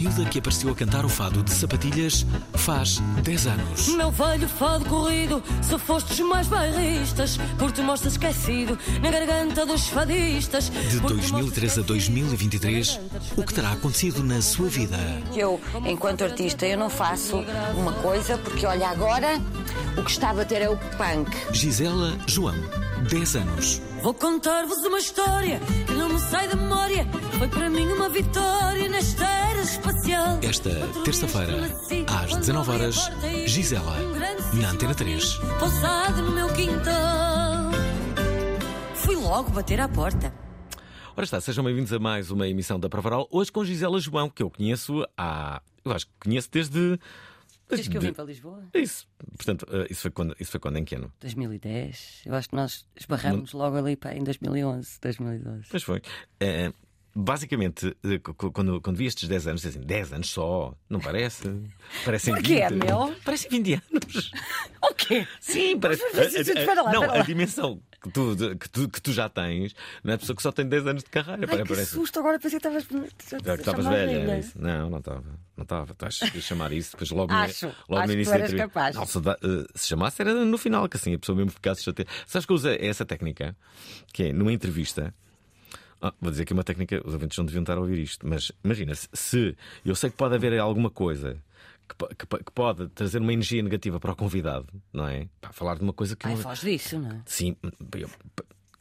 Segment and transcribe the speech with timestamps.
[0.00, 3.88] Miúda que apareceu a cantar o fado de sapatilhas faz 10 anos.
[3.88, 9.88] Meu velho fado corrido, se fostes mais bairristas, por te mostras esquecido na garganta dos
[9.88, 10.70] fadistas.
[10.70, 13.00] De 2003 a 2023,
[13.36, 14.96] o que terá acontecido na sua vida?
[15.36, 17.44] Eu, enquanto artista, eu não faço
[17.76, 19.38] uma coisa porque, olha, agora
[19.98, 21.30] o que está a bater é o punk.
[21.52, 22.56] Gisela João,
[23.10, 23.82] 10 anos.
[24.02, 27.06] Vou contar-vos uma história que sai da memória.
[27.38, 30.38] Foi para mim uma vitória nesta era espacial.
[30.42, 30.70] Esta
[31.04, 31.70] terça-feira,
[32.06, 33.10] às 19 horas,
[33.46, 33.96] Gisela,
[34.60, 35.34] na Antena 3.
[35.58, 37.70] Pousado no meu quintal.
[38.94, 40.32] Fui logo bater à porta.
[41.16, 43.26] Ora está, sejam bem-vindos a mais uma emissão da Provaral.
[43.30, 45.60] Hoje com Gisela João, que eu conheço há.
[45.84, 46.98] Eu acho que conheço desde.
[47.70, 48.62] Desde que eu vim para Lisboa?
[48.74, 49.06] Isso.
[49.36, 51.12] Portanto, eh, isso foi quando, isso foi quando em que ano?
[51.20, 52.22] 2010.
[52.26, 55.66] Eu acho que nós esbarramos logo ali pá, em 2011, 2012.
[55.70, 56.02] Pois foi.
[56.40, 56.72] Eh,
[57.14, 58.18] basicamente, eh,
[58.52, 61.48] quando, quando vi estes 10 anos, dizem 10 anos só, não parece?
[62.04, 62.84] Parecem Porquê, 20.
[62.84, 63.14] meu?
[63.24, 64.30] Parecem 20 anos.
[64.82, 65.26] O quê?
[65.40, 66.02] Sim, parece.
[66.06, 70.16] Espera lá, não, a dimensão que tu, que, tu, que tu já tens não é
[70.16, 71.46] pessoa que só tem 10 anos de carreira.
[71.50, 71.92] Ai, que parece.
[71.92, 72.86] susto, agora pensei que estavas.
[72.86, 74.52] Que estavas velha, era isso.
[74.58, 75.38] Não, não estava.
[75.54, 75.94] Não estava.
[75.94, 77.66] Tu achas que chamar isso depois logo, Acho.
[77.66, 78.96] no, logo Acho no que início tu da eras capaz.
[78.96, 82.10] Não, se, eh, se chamasse era no final, que assim a pessoa mesmo ficasse chateada.
[82.26, 83.54] Sabes que usei essa técnica?
[84.12, 85.14] Que é numa entrevista.
[86.02, 88.26] Ah, vou dizer que é uma técnica, os ouvintes não deviam estar a ouvir isto,
[88.26, 91.36] mas imagina, se, eu sei que pode haver alguma coisa
[91.88, 95.28] que, que que pode trazer uma energia negativa para o convidado, não é?
[95.40, 97.20] Pá, falar de uma coisa que Ai, não- foge disso, não é?
[97.26, 97.54] Sim,
[97.96, 98.08] eu-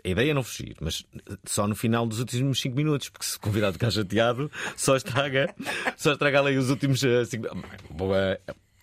[0.02, 1.06] a ideia é não fugir, mas
[1.46, 5.54] só no final dos últimos 5 minutos, porque se o convidado ficar chateado, só estraga,
[5.98, 7.48] só estraga ali os últimos 5
[7.90, 8.40] Boa.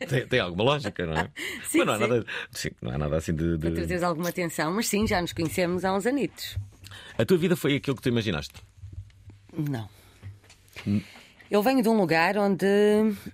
[0.09, 1.31] Tem, tem alguma lógica, não é?
[1.65, 2.01] Sim, mas não há, sim.
[2.07, 3.53] nada, sim, não há nada assim de.
[3.53, 6.59] de- Para trazeres alguma atenção, mas sim, já nos conhecemos há uns anitos.
[7.19, 8.55] A tua vida foi aquilo que tu imaginaste.
[9.53, 9.89] Não.
[11.51, 12.67] Eu venho de um lugar onde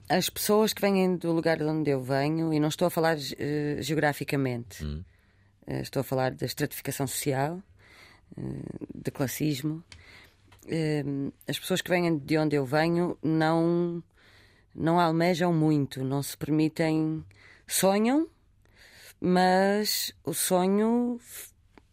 [0.09, 3.17] as pessoas que vêm do lugar de onde eu venho, e não estou a falar
[3.39, 4.85] eh, geograficamente,
[5.67, 7.63] eh, estou a falar da estratificação social,
[8.37, 8.43] eh,
[8.95, 9.83] de classismo.
[11.49, 14.03] As pessoas que vêm de onde eu venho não,
[14.75, 17.25] não almejam muito, não se permitem.
[17.67, 18.29] Sonham,
[19.21, 21.19] mas o sonho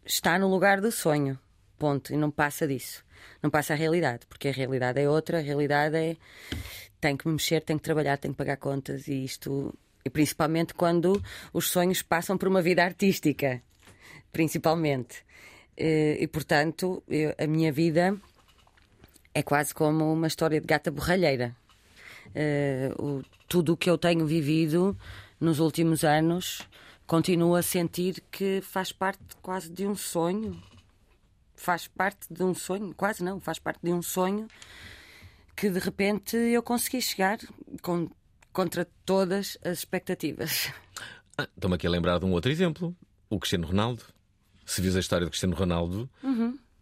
[0.05, 1.39] está no lugar do sonho.
[1.79, 2.13] Ponto.
[2.13, 3.03] E não passa disso.
[3.41, 5.39] Não passa a realidade, porque a realidade é outra.
[5.39, 6.17] A realidade é.
[7.01, 9.73] Tem que me mexer, tem que trabalhar, tem que pagar contas e isto.
[10.03, 11.21] E principalmente quando
[11.53, 13.61] os sonhos passam por uma vida artística.
[14.31, 15.23] Principalmente.
[15.77, 18.15] Eh, E portanto, eu- a minha vida
[19.33, 21.55] é quase como uma história de gata borralheira.
[22.35, 24.95] Eh, o- tudo o que eu tenho vivido
[25.39, 26.67] nos últimos anos
[27.07, 30.61] continuo a sentir que faz parte quase de um sonho.
[31.61, 34.47] Faz parte de um sonho, quase não, faz parte de um sonho
[35.55, 37.37] que de repente eu consegui chegar
[37.81, 38.09] com-
[38.53, 40.71] contra todas as expectativas.
[41.37, 42.95] Ah, Estou-me aqui a lembrar de um outro exemplo:
[43.29, 44.03] o Cristiano Ronaldo.
[44.65, 46.09] Se vis a história do Cristiano Ronaldo,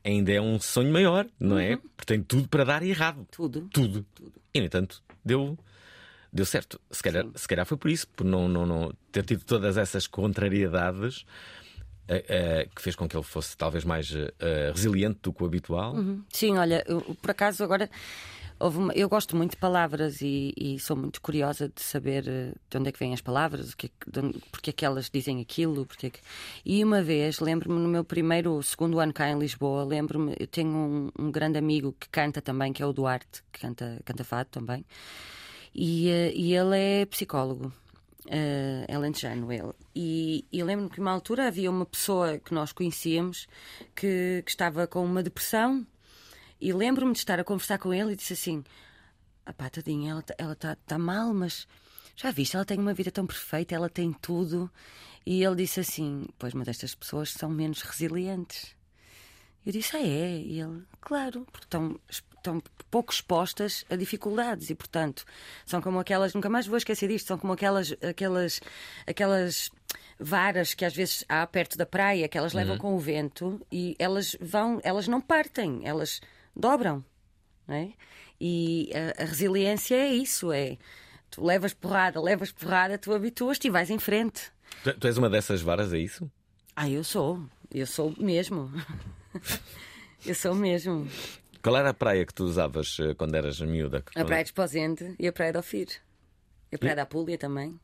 [0.04, 1.78] ainda é um sonho maior, não é?
[1.78, 3.26] Porque tem tudo para dar errado.
[3.32, 3.68] Tudo.
[3.74, 4.06] Tudo.
[4.54, 5.58] E, no entanto, deu,
[6.32, 6.80] deu certo.
[6.92, 10.06] Se calhar, se calhar foi por isso, por não, não, não ter tido todas essas
[10.06, 11.26] contrariedades
[12.08, 15.96] eh, que fez com que ele fosse talvez mais eh, resiliente do que o habitual.
[16.32, 17.90] Sim, olha, eu, por acaso agora
[18.96, 22.92] eu gosto muito de palavras e, e sou muito curiosa de saber de onde é
[22.92, 23.90] que vêm as palavras, é
[24.52, 26.20] porque é que elas dizem aquilo, porque é que...
[26.66, 30.70] E uma vez, lembro-me no meu primeiro, segundo ano cá em Lisboa, lembro-me, eu tenho
[30.70, 34.50] um, um grande amigo que canta também, que é o Duarte, que canta, canta fado
[34.50, 34.84] também,
[35.74, 37.72] e, e ele é psicólogo.
[38.28, 39.72] Uh, é lentejano ele.
[39.96, 43.48] E, e lembro-me que, uma altura, havia uma pessoa que nós conhecíamos
[43.96, 45.88] que, que estava com uma depressão.
[46.60, 48.64] E lembro-me de estar a conversar com ele e disse assim:
[49.46, 51.66] ah pá, tadinha, ela está ela tá, tá mal, mas
[52.18, 54.70] já viste, ela tem uma vida tão perfeita, ela tem tudo.
[55.26, 58.76] E ele disse assim: Pois, mas estas pessoas são menos resilientes.
[59.66, 60.38] Eu disse: Ah, é?
[60.38, 62.00] E ele: Claro, porque estão,
[62.38, 65.26] estão pouco expostas a dificuldades e, portanto,
[65.66, 66.34] são como aquelas.
[66.34, 67.94] Nunca mais vou esquecer disto, são como aquelas.
[68.02, 68.62] aquelas,
[69.06, 69.70] aquelas
[70.20, 73.96] varas que às vezes há perto da praia que elas levam com o vento e
[74.00, 76.22] elas vão, elas não partem, elas
[76.56, 77.06] dobram,
[77.68, 77.90] é?
[78.40, 80.78] E a, a resiliência é isso, é
[81.30, 84.52] tu levas porrada, levas porrada, tu habituas-te e vais em frente.
[84.84, 86.30] Tu, tu és uma dessas varas, é isso?
[86.76, 87.42] Ah, eu sou,
[87.74, 88.72] eu sou mesmo.
[90.26, 91.08] eu sou mesmo.
[91.68, 94.02] Qual era a praia que tu usavas eh, quando eras miúda?
[94.16, 95.90] A Praia de Esposende e a Praia de Ofir.
[96.72, 97.78] E a Praia da Apúlia também.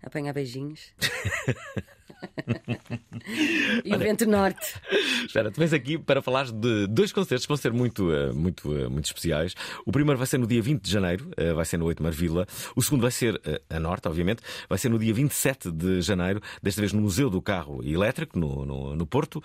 [0.00, 0.94] Apanhar beijinhos.
[3.84, 4.80] e o vento norte.
[5.26, 8.72] Espera, tu vens aqui para falar de dois concertos que vão ser muito, eh, muito,
[8.72, 9.56] eh, muito especiais.
[9.84, 12.46] O primeiro vai ser no dia 20 de janeiro, vai ser no 8 Mar Vila.
[12.76, 16.80] O segundo vai ser a norte, obviamente, vai ser no dia 27 de janeiro, desta
[16.80, 19.42] vez no Museu do Carro Elétrico, no, no, no Porto,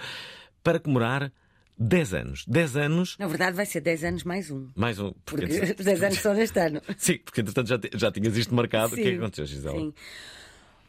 [0.62, 1.34] para comemorar
[1.80, 2.46] 10 anos.
[2.46, 4.68] 10 anos, Na verdade, vai ser 10 anos mais um.
[4.76, 5.14] mais um.
[5.26, 6.82] Porque os 10 anos são neste ano.
[6.98, 8.94] Sim, porque entretanto já, já tinhas isto marcado.
[8.94, 9.80] O que é que Sim, aconteceu, Gisela?
[9.80, 9.94] Sim.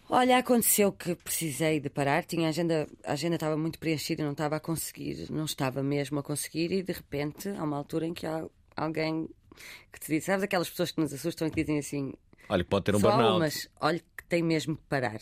[0.09, 2.25] Olha, aconteceu que precisei de parar.
[2.25, 6.19] Tinha a agenda, a agenda estava muito preenchida, não estava a conseguir, não estava mesmo
[6.19, 8.45] a conseguir, e de repente há uma altura em que há
[8.77, 9.29] alguém
[9.93, 12.13] que te diz, sabes aquelas pessoas que nos assustam e que dizem assim,
[12.49, 13.39] Olha, pode ter um só burnout.
[13.39, 15.21] mas olha que tem mesmo que parar.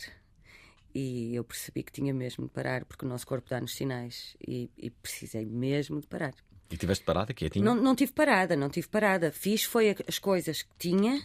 [0.99, 4.69] E eu percebi que tinha mesmo de parar, porque o nosso corpo dá-nos sinais e,
[4.77, 6.33] e precisei mesmo de parar.
[6.69, 7.65] E tiveste parada, quietinho?
[7.65, 9.31] Não, não tive parada, não tive parada.
[9.31, 11.21] Fiz foi as coisas que tinha.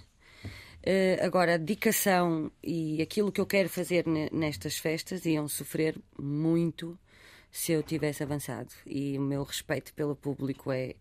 [0.82, 5.98] Eh, agora, a dedicação e aquilo que eu quero fazer ne- nestas festas iam sofrer
[6.18, 6.98] muito
[7.50, 8.72] se eu tivesse avançado.
[8.86, 10.94] E o meu respeito pelo público é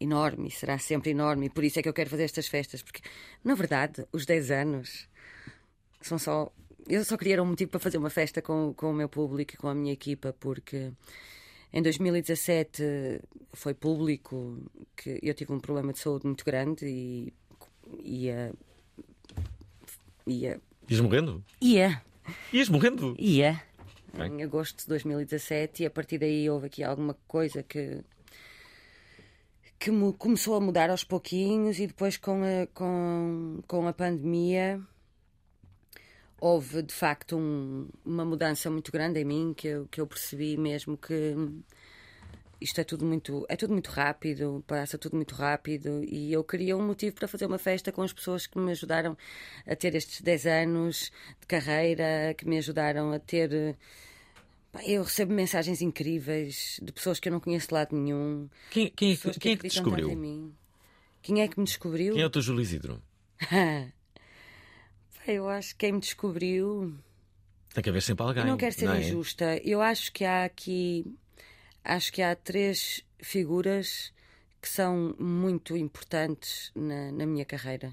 [0.00, 1.46] enorme será sempre enorme.
[1.46, 3.02] E por isso é que eu quero fazer estas festas, porque,
[3.42, 5.08] na verdade, os 10 anos
[6.00, 6.52] são só.
[6.88, 9.56] Eu só queria um motivo para fazer uma festa com, com o meu público e
[9.56, 10.92] com a minha equipa, porque
[11.72, 13.20] em 2017
[13.52, 14.62] foi público
[14.96, 17.32] que eu tive um problema de saúde muito grande e
[18.04, 18.52] ia.
[20.26, 20.60] ia.
[20.88, 21.44] Ias morrendo?
[21.60, 22.02] ia.
[22.52, 23.16] Ias morrendo?
[23.18, 23.60] ia.
[24.16, 24.40] Bem.
[24.40, 28.00] Em agosto de 2017, e a partir daí houve aqui alguma coisa que.
[29.76, 34.80] que começou a mudar aos pouquinhos, e depois com a, com, com a pandemia
[36.40, 40.56] houve de facto um- uma mudança muito grande em mim que eu, que eu percebi
[40.56, 41.34] mesmo que
[42.60, 46.76] isto é tudo muito é tudo muito rápido passa tudo muito rápido e eu queria
[46.76, 49.16] um motivo para fazer uma festa com as pessoas que me ajudaram
[49.66, 51.10] a ter estes 10 anos
[51.40, 53.76] de carreira que me ajudaram a ter
[54.86, 59.12] eu recebo mensagens incríveis de pessoas que eu não conheço de lado nenhum Quem, quem,
[59.12, 60.08] é que- quem é que te descobriu?
[61.22, 63.02] quem é que me descobriu Quem é o teu Júlio Isidro?
[65.26, 66.94] Eu acho que quem me descobriu
[67.74, 68.42] Tem que haver sempre alguém.
[68.44, 69.00] Eu não quero ser é?
[69.00, 69.60] injusta.
[69.64, 71.04] Eu acho que há aqui.
[71.84, 74.12] Acho que há três figuras
[74.60, 77.92] que são muito importantes na, na minha carreira.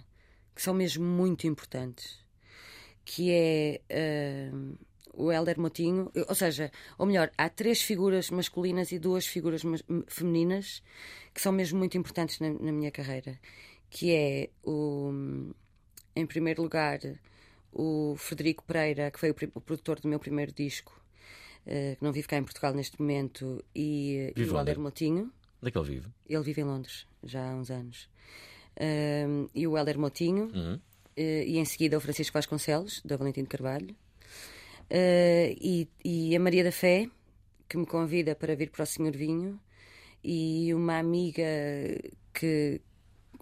[0.56, 2.19] Que são mesmo muito importantes.
[3.03, 4.75] Que é ah,
[5.13, 6.12] o Helder Motinho.
[6.27, 9.63] Ou seja, ou melhor, há três figuras masculinas e duas figuras
[10.07, 10.83] femininas
[11.33, 13.39] que são mesmo muito importantes na, na minha carreira.
[13.89, 15.53] Que é o.
[16.15, 17.00] Em primeiro lugar,
[17.71, 20.99] o Frederico Pereira, que foi o, o produtor do meu primeiro disco,
[21.66, 24.57] eh, que não vive cá em Portugal neste momento, e, e o onde?
[24.57, 25.31] Alder Motinho.
[25.61, 26.07] Onde é que ele vive?
[26.28, 28.09] Ele vive em Londres já há uns anos.
[28.80, 30.52] Ahm, e o Helder Motinho.
[30.54, 30.80] Uhum.
[31.16, 33.95] eh, e em seguida o Francisco Vasconcelos, da Valentim de Carvalho.
[34.90, 37.09] Eh, e, e a Maria da Fé,
[37.69, 39.59] que me convida para vir para o Senhor Vinho.
[40.23, 41.44] E uma amiga
[42.33, 42.81] que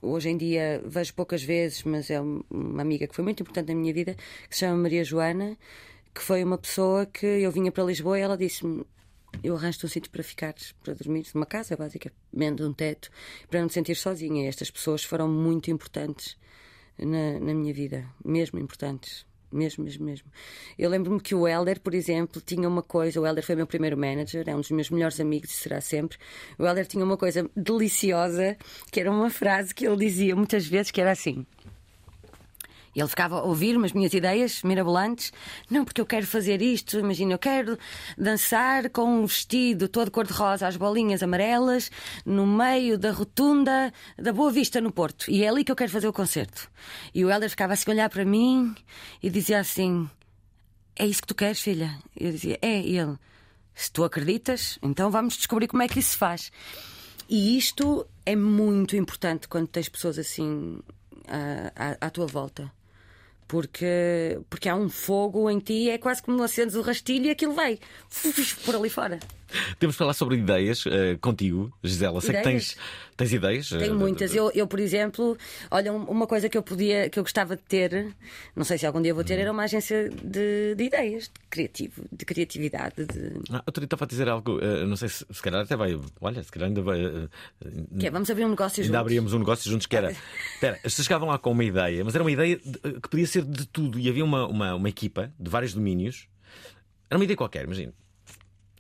[0.01, 3.69] hoje em dia vejo poucas vezes, mas é um- uma amiga que foi muito importante
[3.69, 4.15] na minha vida,
[4.49, 5.57] que se chama Maria Joana,
[6.13, 8.85] que foi uma pessoa que eu vinha para Lisboa e ela disse-me
[9.43, 13.09] eu arranjo-te um sítio para ficares, para dormir, uma casa, basicamente, um teto,
[13.49, 14.43] para não te sentir sozinha.
[14.43, 16.37] E estas pessoas foram muito importantes
[16.99, 19.25] na, na minha vida, mesmo importantes.
[19.51, 20.31] Mesmo, mesmo, mesmo.
[20.77, 23.19] Eu lembro-me que o Helder, por exemplo, tinha uma coisa.
[23.19, 26.17] O Helder foi meu primeiro manager, é um dos meus melhores amigos e será sempre.
[26.57, 28.57] O Helder tinha uma coisa deliciosa,
[28.91, 31.45] que era uma frase que ele dizia muitas vezes, que era assim.
[32.95, 35.31] Ele ficava a ouvir-me as minhas ideias mirabolantes.
[35.69, 36.99] Não, porque eu quero fazer isto.
[36.99, 37.77] Imagina, eu quero
[38.17, 41.89] dançar com um vestido todo cor-de-rosa, as bolinhas amarelas,
[42.25, 45.31] no meio da rotunda da Boa Vista, no Porto.
[45.31, 46.69] E é ali que eu quero fazer o concerto.
[47.13, 48.75] E o Helder ficava assim a olhar para mim
[49.23, 50.09] e dizia assim:
[50.95, 51.97] É isso que tu queres, filha?
[52.15, 52.81] Eu dizia: É.
[52.81, 53.17] E ele:
[53.73, 56.51] Se tu acreditas, então vamos descobrir como é que isso se faz.
[57.29, 60.79] E isto é muito importante quando tens pessoas assim
[61.27, 62.69] à, à, à tua volta.
[63.51, 67.51] Porque, porque há um fogo em ti, é quase como acendes o rastilho e aquilo
[67.53, 67.77] vai
[68.63, 69.19] por ali fora.
[69.79, 72.21] Temos de falar sobre ideias uh, contigo, Gisela.
[72.21, 72.45] Sei Ideias?
[72.45, 72.77] que tens,
[73.17, 73.69] tens ideias.
[73.69, 74.33] Tenho uh, muitas.
[74.35, 75.37] Eu, eu, por exemplo,
[75.69, 78.07] olha, um- uma coisa que eu podia, que eu gostava de ter,
[78.55, 82.03] não sei se algum dia vou ter, era uma agência de, de ideias, de criativo,
[82.11, 83.33] de criatividade, de.
[83.51, 85.99] Ah, dia estava a dizer algo, uh, não sei se, se calhar até vai.
[86.21, 87.05] Olha, se calhar ainda vai.
[87.05, 87.29] uh,
[87.99, 88.99] Que é, vamos abrir um negócio Ainda juntos.
[89.01, 90.11] abríamos um negócio juntos que era.
[90.55, 93.43] Espera, vocês chegavam lá com uma ideia, mas era uma ideia de- que podia ser
[93.43, 93.99] de tudo.
[93.99, 96.27] E havia uma, uma, uma equipa de vários domínios.
[97.09, 97.93] Era uma ideia qualquer, imagina.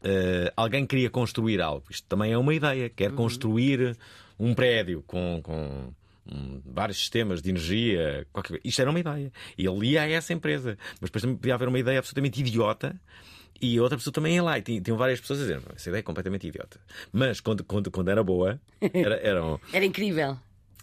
[0.03, 1.85] Eh, alguém queria construir algo.
[1.89, 2.89] Isto também é uma ideia.
[2.89, 3.95] Quer construir
[4.39, 5.93] um prédio com, com
[6.31, 8.25] hum, vários sistemas de energia.
[8.33, 8.59] Qualquer...
[8.63, 9.31] Isto era uma ideia.
[9.57, 10.77] E ele ia a essa empresa.
[10.99, 12.99] Mas depois também podia haver uma ideia absolutamente idiota.
[13.61, 15.99] E outra pessoa também ia lá e tinha- tinham várias pessoas a dizer essa ideia
[15.99, 16.79] é completamente idiota.
[17.13, 20.35] Mas quando, quando, quando era boa, era, eram, Era incrível.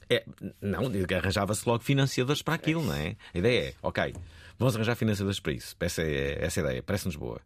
[0.09, 0.25] é,
[0.63, 0.83] não,
[1.17, 3.17] arranjava-se logo financiadores para aquilo, não é?
[3.35, 4.15] A ideia é, ok,
[4.59, 5.77] vamos arranjar financiadores para isso.
[5.81, 7.41] Essa é essa é ideia, parece-nos boa.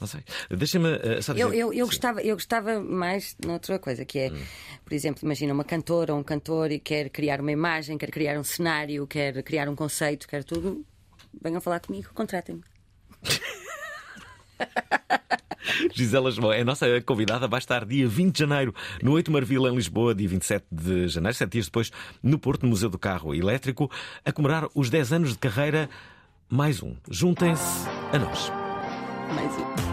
[0.00, 0.20] Não sei.
[0.50, 1.44] Deixa-me eh, só dizer.
[1.44, 4.36] Eu, eu, eu, gostava, eu gostava mais noutra coisa, que Hum.
[4.36, 8.10] é, por exemplo, imagina uma cantora ou um cantor e quer criar uma imagem, quer
[8.10, 10.84] criar um cenário, quer criar um conceito, quer tudo.
[11.42, 12.62] Venham falar comigo, contratem-me.
[15.94, 19.70] Gisela João é a nossa convidada, vai estar dia 20 de janeiro no 8 Marvila,
[19.70, 21.90] em Lisboa, dia 27 de janeiro, sete dias depois,
[22.22, 23.90] no Porto, no Museu do Carro Elétrico,
[24.24, 25.88] a comemorar os 10 anos de carreira.
[26.50, 26.94] Mais um.
[27.10, 28.50] Juntem-se a nós.
[29.34, 29.87] Mais um.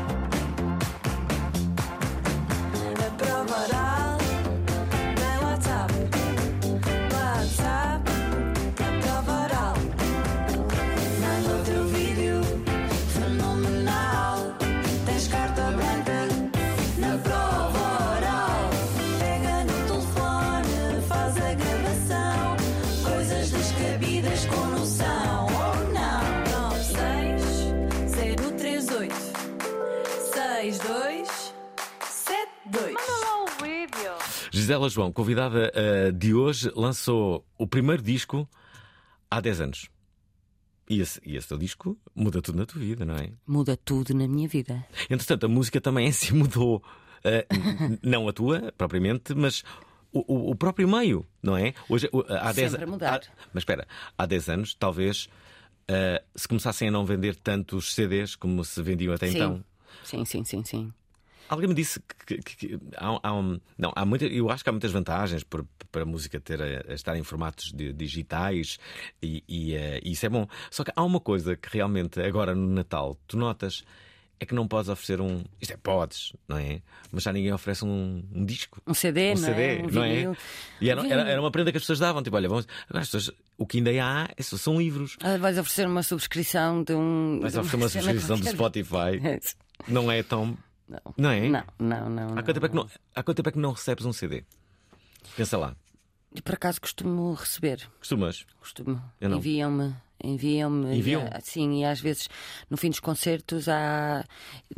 [34.66, 38.50] Gisela João, convidada eh, de hoje, lançou o primeiro disco
[39.30, 39.90] há 10 anos.
[40.90, 43.30] E esse, e esse teu disco muda tudo na tua vida, não é?
[43.46, 44.84] Muda tudo na minha vida.
[45.08, 46.82] Entretanto, a música também em si mudou.
[47.24, 49.64] N- não a tua, propriamente, mas
[50.12, 51.76] o, o- o próprio meio, não é?
[51.88, 53.14] Hoje, há 10 Sempre a mudar.
[53.20, 55.30] há- mas espera, há 10 anos, talvez,
[55.88, 59.36] eh, se começassem a não vender tantos CDs como se vendiam até sim.
[59.38, 59.64] então.
[60.04, 60.94] sim, sim, sim, sim.
[61.48, 64.70] Alguém me disse que, que- que há, há um, não, há muita, eu acho que
[64.70, 68.78] há muitas vantagens por- para a música ter a, a estar em formatos de- digitais
[69.22, 70.48] e, e, eh, e isso é bom.
[70.72, 73.84] Só que há uma coisa que realmente agora no Natal tu notas
[74.38, 75.44] é que não podes oferecer um.
[75.62, 76.82] Isto é, podes, não é?
[77.10, 78.82] Mas já ninguém oferece um, um disco.
[78.86, 79.82] Um CD, Um não CD, é?
[79.82, 80.10] Um não é?
[80.16, 80.38] vinil.
[80.82, 82.22] E era, era, era uma prenda que as pessoas davam.
[82.22, 82.68] Tipo, olha, vamos.
[82.90, 85.16] Agora as pessoas, o que ainda há é- são livros.
[85.22, 87.40] Ah, vais oferecer uma subscrição de um.
[87.42, 88.46] Vais oferecer uma subscrição do.
[88.50, 89.22] Spotify.
[89.88, 90.58] Não é tão.
[90.88, 91.00] Não.
[91.18, 91.50] Não é?
[91.50, 92.24] Não, não, não.
[92.24, 92.44] Há não.
[92.44, 94.44] quanto, tempo é que não, há quanto tempo é que não recebes um CD?
[95.36, 95.75] Pensa lá.
[96.34, 97.89] E por acaso costumo receber.
[97.98, 98.46] Costumas?
[98.60, 99.01] Costumo.
[99.20, 99.38] Não.
[99.38, 99.96] Enviam-me.
[100.24, 100.96] Enviam-me.
[100.98, 101.24] Enviam?
[101.24, 102.28] E, ah, Sim, e às vezes
[102.70, 104.24] no fim dos concertos há.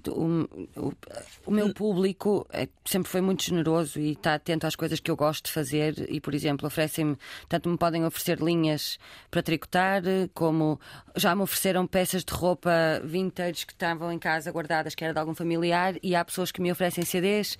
[0.08, 0.94] O, o-
[1.46, 5.16] o meu público é- sempre foi muito generoso e está atento às coisas que eu
[5.16, 6.08] gosto de fazer.
[6.12, 7.16] E, por exemplo, oferecem-me.
[7.48, 8.98] Tanto me podem oferecer linhas
[9.30, 10.02] para tricotar,
[10.34, 10.80] como
[11.16, 12.72] já me ofereceram peças de roupa
[13.04, 15.96] vintage que estavam em casa guardadas, que era de algum familiar.
[16.04, 17.58] E há pessoas que me oferecem CDs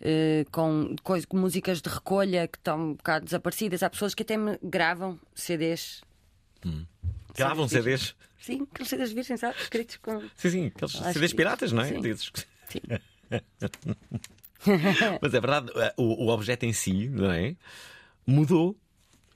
[0.00, 3.82] eh, com, coisa- com músicas de recolha que estão um bocado desaparecidas.
[3.82, 6.02] Há pessoas que até me gravam CDs.
[7.36, 8.14] Gravam CDs?
[8.40, 9.56] Sim, aqueles CDs virgens, sabe?
[9.60, 10.20] Escritos com.
[10.36, 11.88] Sim, sim, aqueles CDs piratas, não é?
[11.88, 12.00] sim.
[12.00, 12.30] Dizes.
[12.68, 12.80] Sim.
[15.20, 17.56] Mas é verdade, o, o objeto em si, não é?
[18.26, 18.76] Mudou.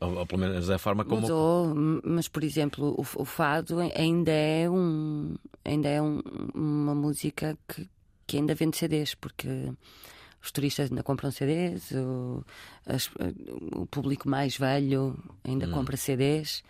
[0.01, 1.23] Ou, ou pelo menos a forma como.
[1.23, 1.75] Mudou,
[2.05, 6.23] mas por exemplo, o, o fado ainda é um ainda é um-
[6.55, 7.89] uma música que,
[8.27, 9.49] que ainda vende CDs, porque
[10.41, 12.45] os turistas ainda compram CDs, o,
[12.87, 13.11] as-
[13.75, 16.63] o público mais velho ainda compra CDs.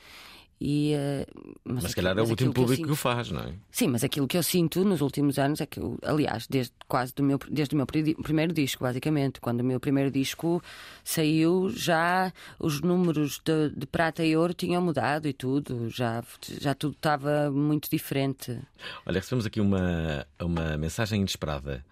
[0.60, 1.24] E, eh,
[1.64, 3.52] Mas se calhar é o último aquilo que público que o sinto- faz, não é?
[3.70, 7.14] Sim, mas aquilo que eu sinto nos últimos anos é que, eu, aliás, desde quase
[7.14, 10.60] do meu, desde o meu pri- primeiro disco, basicamente, quando o meu primeiro disco
[11.04, 16.24] saiu, já os números de, de prata e ouro tinham mudado e tudo, já,
[16.60, 18.58] já tudo estava muito diferente.
[19.06, 21.84] Olha, recebemos aqui uma, uma mensagem inesperada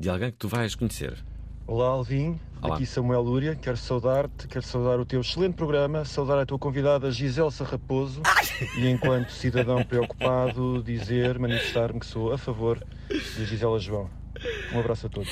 [0.00, 1.22] de alguém que tu vais conhecer.
[1.66, 2.74] Olá Alvin, Olá.
[2.74, 7.10] aqui Samuel Lúria, quero saudar-te, quero saudar o teu excelente programa, saudar a tua convidada
[7.10, 8.20] Giselsa Raposo
[8.76, 14.10] e enquanto cidadão preocupado dizer, manifestar-me que sou a favor de Gisela João.
[14.74, 15.30] Um abraço a todos.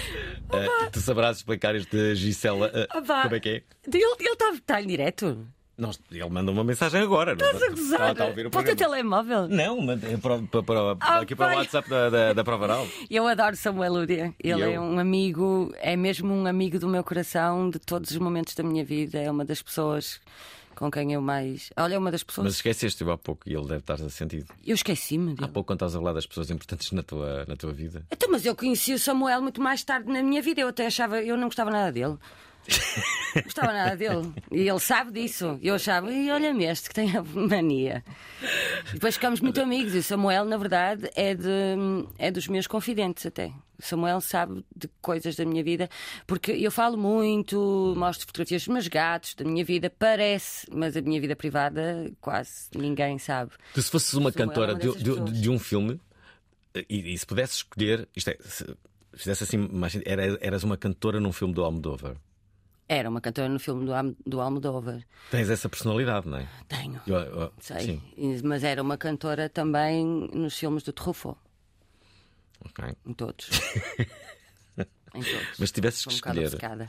[0.48, 2.70] Ah, tu sabrás explicar este Gisela.
[3.04, 3.24] vá.
[3.24, 3.62] como é que é?
[3.92, 5.46] Ele está tá em direto?
[5.82, 7.32] Nós- ele manda uma mensagem agora.
[7.32, 8.12] Estás a gozar?
[8.12, 9.48] Está a o Para o teu telemóvel?
[9.48, 11.56] Não, manda- é para, para, para- Ah, aqui para o.
[11.58, 12.86] WhatsApp da, da, da Prova Oral.
[13.10, 14.34] Eu adoro Samuel Lúria.
[14.38, 18.54] Ele é um amigo, é mesmo um amigo do meu coração, de todos os momentos
[18.54, 19.18] da minha vida.
[19.18, 20.20] É uma das pessoas
[20.76, 21.70] com quem eu mais.
[21.76, 22.44] Olha, é uma das pessoas.
[22.44, 24.46] Mas esqueceste há pouco e ele deve estar sentido.
[24.64, 27.72] Eu esqueci-me Há pouco, quando estás a falar das pessoas importantes na tua, na tua
[27.72, 28.04] vida.
[28.10, 30.60] Então, mas eu conheci o Samuel muito mais tarde na minha vida.
[30.60, 32.16] Eu até achava, eu não gostava nada dele.
[33.34, 34.32] Não gostava nada dele.
[34.50, 35.58] E ele sabe disso.
[35.62, 38.04] Eu achava, e olha-me este que tem a mania.
[38.90, 39.94] E depois ficamos muito amigos.
[39.94, 41.48] E o Samuel, na verdade, é, de,
[42.18, 43.48] é dos meus confidentes até.
[43.78, 45.88] O Samuel sabe de coisas da minha vida,
[46.26, 51.00] porque eu falo muito, mostro fotografias dos meus gatos, da minha vida, parece, mas a
[51.00, 53.50] minha vida privada quase ninguém sabe.
[53.74, 56.00] Tu, se fosses uma Samuel é cantora de, de- de um filme
[56.88, 58.64] e, e se pudesses escolher, isto é, se
[59.14, 59.68] fizesse assim,
[60.06, 62.14] era, eras uma cantora num filme do Almodóvar.
[62.88, 65.02] Era uma cantora no filme do, Am- do Almodóvar.
[65.30, 66.48] Tens essa personalidade, não é?
[66.68, 67.00] Tenho.
[67.06, 67.80] Eu- eu- Sei.
[68.16, 71.38] Sim, Mas era uma cantora também nos filmes do Truffaut,
[72.64, 72.94] ok.
[73.06, 73.48] em todos.
[75.14, 75.58] em todos.
[75.58, 76.88] Mas se tivesses Sou que um escolher.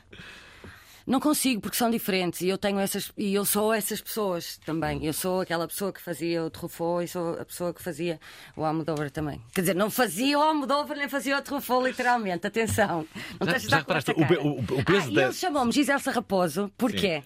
[1.05, 5.05] Não consigo porque são diferentes e eu tenho essas e eu sou essas pessoas também.
[5.05, 8.19] Eu sou aquela pessoa que fazia o Truffaut e sou a pessoa que fazia
[8.55, 9.41] o Almodóvar também.
[9.53, 12.48] Quer dizer, não fazia o Almodóvar nem fazia o Truffaut literalmente.
[12.48, 13.05] Atenção.
[13.39, 16.72] Não Já- já reparaste, o o- o peso ah, da- ele chamou-me Gisele Sarraposo.
[16.77, 17.22] Porquê?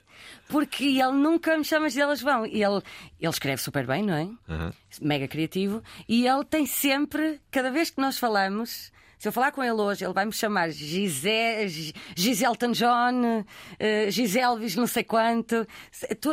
[0.47, 2.45] Porque ele nunca me chama Gisele João.
[2.45, 2.81] E ele,
[3.19, 4.27] ele escreve super bem, não é?
[4.51, 4.73] Aham.
[5.01, 9.63] mega criativo, e ele tem sempre, cada vez que nós falamos, se eu falar com
[9.63, 13.43] ele hoje, ele vai me chamar Gisele, Giselton John,
[13.79, 15.67] eh, Giselvis não sei quanto.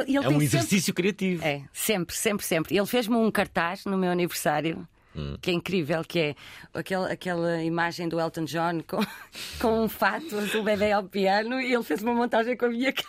[0.07, 1.43] Ele é um sempre- exercício criativo.
[1.45, 2.76] É, sempre, sempre, sempre.
[2.76, 4.87] Ele fez-me um cartaz no meu aniversário.
[5.17, 5.37] Hum.
[5.41, 6.35] Que é incrível, que é
[6.75, 8.99] aquela, aquela imagem do Elton John com,
[9.61, 12.93] com um fato do bebê ao piano e ele fez uma montagem com a minha
[12.93, 13.09] cara.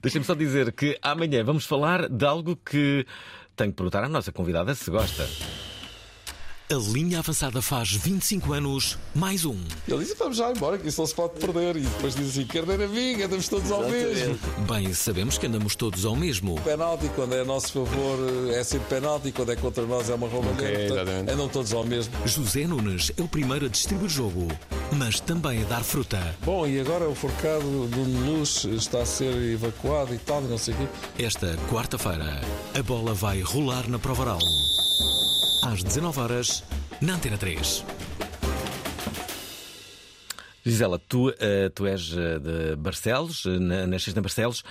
[0.00, 3.06] Deixa-me só dizer que amanhã vamos falar de algo que
[3.54, 5.28] tenho que perguntar à nossa convidada se gosta.
[6.68, 9.56] A linha avançada faz 25 anos, mais um.
[9.86, 11.76] Ele disse: Vamos já embora, que isso não se pode perder.
[11.76, 14.36] E depois diz assim: Carneira amiga, andamos todos ao mesmo.
[14.68, 16.60] Bem, sabemos que andamos todos ao mesmo.
[16.62, 18.18] Penalti, quando é a nosso favor,
[18.52, 19.30] é sempre penalti.
[19.30, 20.88] Quando é contra nós, é uma roubalheira.
[20.88, 21.30] Portanto, exatamente.
[21.30, 22.12] andam todos ao mesmo.
[22.26, 24.48] José Nunes é o primeiro a distribuir jogo,
[24.90, 26.36] mas também a dar fruta.
[26.44, 30.74] Bom, e agora o forcado do Luz está a ser evacuado e tal, não sei
[30.74, 31.22] o quê.
[31.22, 32.40] Esta quarta-feira,
[32.76, 34.65] a bola vai rolar na prova oral.
[35.72, 36.64] Às 19 horas,
[37.00, 37.84] na Antena 3.
[40.64, 44.62] Gisela, tu, eh, tu és eh, de Barcelos, eh, na- nasceste em Barcelos.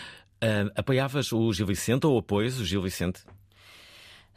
[0.75, 3.21] Apoiavas o Gil Vicente ou apoias o Gil Vicente?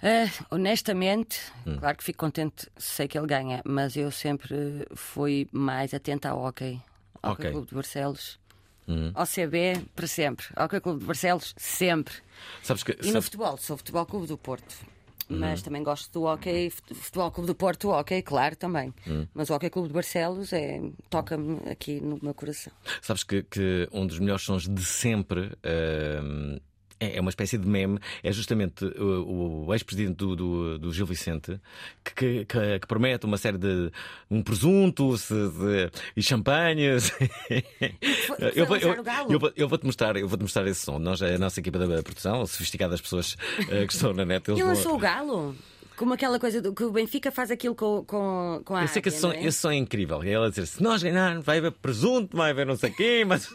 [0.03, 1.77] Ah, honestamente, Hum.
[1.79, 6.42] claro que fico contente, sei que ele ganha, mas eu sempre fui mais atenta ao
[6.42, 6.81] hockey.
[7.23, 7.49] Ao Ok.
[7.49, 7.53] Hum.
[7.53, 8.38] Clube de Barcelos.
[9.14, 10.47] Ao CB, para sempre.
[10.57, 12.14] Ao Clube de Barcelos, sempre.
[12.62, 12.92] Sabes que.
[12.92, 14.75] E no sabes- futebol, sou Futebol Clube do Porto.
[15.31, 15.38] Uhum.
[15.41, 18.95] Mas também gosto do hockey, Fut- Futebol Clube do Porto, hockey, claro, também.
[19.07, 19.27] Hum.
[19.35, 22.73] Mas o Hockey Clube de Barcelos é, toca-me aqui no meu coração.
[23.03, 26.59] Sabes que, que um dos melhores sons de sempre ehm,
[27.01, 27.99] é, é uma espécie de meme.
[28.23, 31.61] É justamente o, o ex-presidente do, do, do Gil Vicente
[32.05, 33.91] que, que, que- que promete uma série de.
[34.31, 37.13] um presunto se- se- e champanhes.
[38.99, 39.33] o galo.
[39.33, 40.99] eu vou- eu vou-te mostrar, eu vou-te mostrar esse som.
[40.99, 43.37] Nós, a nossa equipa da produção, sofisticadas pessoas
[43.71, 45.57] eh, que estão na net, eles E vão- o galo?
[45.97, 49.03] Como aquela coisa do, que o Benfica faz aquilo com, com, com a Eu sei
[49.03, 49.45] que águia, esse som, é?
[49.45, 50.23] esse som é incrível.
[50.23, 53.49] É ela dizer: se nós ganharmos, vai haver presunto, vai haver não sei quê, mas.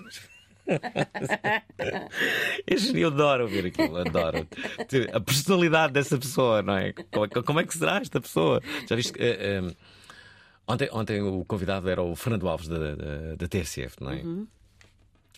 [2.67, 4.47] Eu, eu adoro ouvir aquilo, adoro.
[5.13, 6.93] A personalidade dessa pessoa, não é?
[6.93, 8.61] Como, é- como é que será esta pessoa?
[8.87, 9.13] Já viste?
[9.13, 9.75] que, eh, eh,
[10.67, 14.21] ontem, ontem o convidado era o Fernando Alves da, da, da TSF, não é?
[14.21, 14.47] Uhum.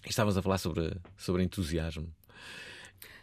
[0.06, 2.08] E estávamos a falar sobre, sobre entusiasmo.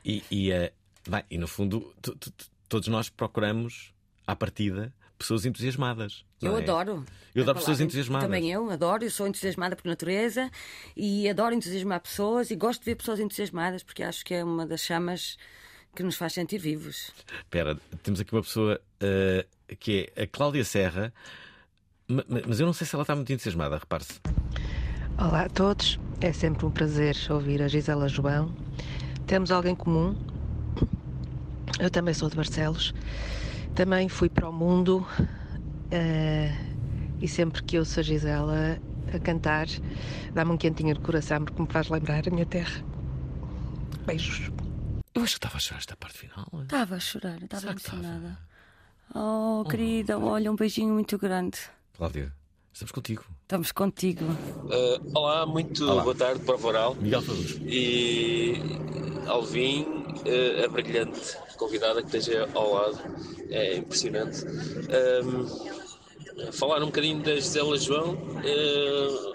[0.04, 0.72] E, e, eh,
[1.08, 3.92] bem, e no fundo, tu- tu- tu- todos nós procuramos,
[4.26, 6.24] à partida, pessoas entusiasmadas.
[6.40, 6.62] Eu é?
[6.62, 7.04] adoro.
[7.34, 7.84] Eu adoro pessoas palavra.
[7.84, 8.26] entusiasmadas.
[8.28, 10.50] Também eu adoro, eu sou entusiasmada por natureza
[10.96, 14.66] e adoro entusiasmar pessoas e gosto de ver pessoas entusiasmadas porque acho que é uma
[14.66, 15.36] das chamas
[15.94, 17.10] que nos faz sentir vivos.
[17.38, 19.46] Espera, temos aqui uma pessoa eh,
[19.78, 21.12] que é a Cláudia Serra,
[22.08, 24.20] ma- ma- mas eu não sei se ela está muito entusiasmada, repare-se.
[25.18, 28.54] Olá a todos, é sempre um prazer ouvir a Gisela João.
[29.26, 30.16] Temos alguém comum.
[31.78, 32.92] Eu também sou de Barcelos.
[33.74, 35.06] Também fui para o mundo
[35.90, 36.52] eh,
[37.20, 38.78] e sempre que ouço a Gisela
[39.14, 39.66] a cantar,
[40.34, 42.84] dá-me um quentinho de coração porque me faz lembrar a minha terra.
[44.06, 44.50] Beijos.
[45.14, 46.48] Eu acho que estava a chorar esta parte final.
[46.62, 47.98] Estava a chorar, estava que estava?
[47.98, 48.38] emocionada.
[49.14, 51.58] Oh, querida, olha, um beijinho muito grande.
[51.96, 52.32] Cláudia,
[52.72, 53.24] Estamos contigo.
[53.42, 54.24] Estamos contigo.
[54.24, 56.02] Uh, olá, muito Olá.
[56.02, 56.94] boa tarde, Prova Oral.
[56.94, 57.60] Miguel Faduz.
[57.66, 58.54] E
[59.26, 62.98] Alvin, uh, a brilhante convidada que esteja ao lado,
[63.50, 64.42] é impressionante.
[65.22, 69.32] Um, falar um bocadinho da Gisela João, uh,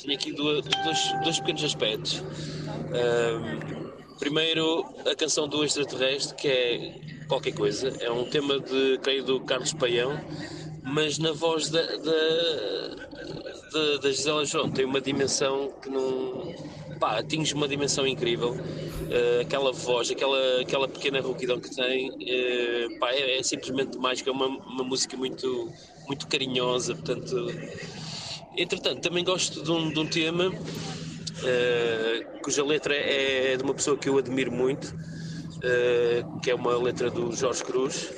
[0.00, 2.20] tenho aqui duas- dois, dois pequenos aspectos.
[2.20, 9.24] Um, primeiro, a canção do extraterrestre, que é qualquer coisa, é um tema de, creio,
[9.24, 10.20] do Carlos Paião,
[10.82, 11.96] mas na voz da, da,
[13.72, 16.54] da, da Gisela João tem uma dimensão que não.
[16.98, 18.56] pá, atinge uma dimensão incrível.
[19.10, 24.30] Eh, aquela voz, aquela, aquela pequena rouquidão que tem, eh, pá, é, é simplesmente mágica,
[24.30, 25.70] é uma, uma música muito,
[26.06, 27.48] muito carinhosa, portanto.
[28.56, 30.52] Entretanto, também gosto de um, de um tema
[31.44, 34.94] eh, cuja letra é de uma pessoa que eu admiro muito,
[36.42, 38.10] que é uma letra do Jorge Cruz.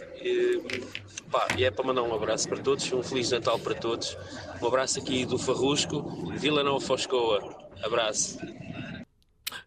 [1.35, 4.17] E, pá, e é para mandar um abraço para todos, um Feliz Natal para todos.
[4.63, 7.69] Um abraço aqui do Farrusco, Vila Nova Foscoa.
[7.83, 8.39] Abraço.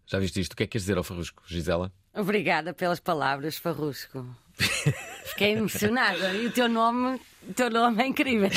[0.05, 0.53] Já viste isto?
[0.53, 1.91] O que é que queres dizer ao Farrusco, Gisela?
[2.15, 4.25] Obrigada pelas palavras, Farrusco.
[5.25, 6.33] Fiquei emocionada.
[6.33, 8.49] E o teu nome, o teu nome é incrível.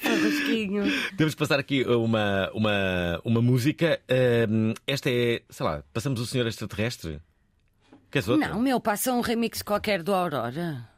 [0.00, 0.84] Farrusquinho.
[1.16, 4.00] Temos que passar aqui uma, uma, uma música.
[4.86, 7.20] Esta é, sei lá, passamos o Senhor Extraterrestre?
[8.14, 8.48] Queres outra?
[8.48, 10.88] Não, meu, passa um remix qualquer do Aurora.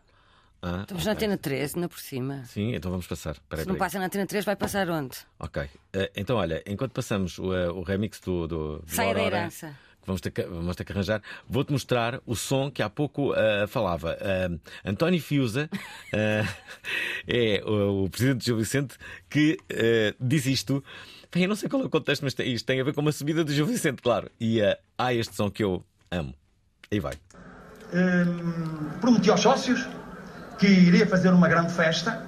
[0.60, 1.26] Ah, Estamos na ok.
[1.26, 2.44] Antena 13, ainda por cima.
[2.44, 3.30] Sim, então vamos passar.
[3.32, 5.16] Espera aí, Se não passa na Antena 3, vai passar onde?
[5.38, 5.62] Ok.
[5.94, 9.36] Eh, então, olha, enquanto passamos o, eh, o remix do, do, do Saia da Aurora,
[9.38, 9.74] herança.
[10.04, 13.66] vamos ter que, vamos ter que arranjar, vou-te mostrar o som que há pouco eh,
[13.66, 14.16] falava.
[14.20, 14.50] Eh,
[14.84, 15.70] António Fiusa
[17.26, 18.96] é o, o presidente de Gil Vicente
[19.30, 19.58] que
[20.20, 20.84] diz isto.
[21.32, 23.00] Bem, eu não sei qual é o contexto, mas tem- isto tem a ver com
[23.00, 24.30] uma subida do Gil Vicente, claro.
[24.40, 24.60] E
[24.98, 26.34] há este som que eu amo.
[26.90, 27.14] Aí vai.
[27.92, 29.88] Hum, prometi aos sócios
[30.58, 32.22] que iria fazer uma grande festa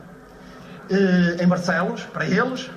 [0.90, 2.71] eh, em Barcelos, para eles,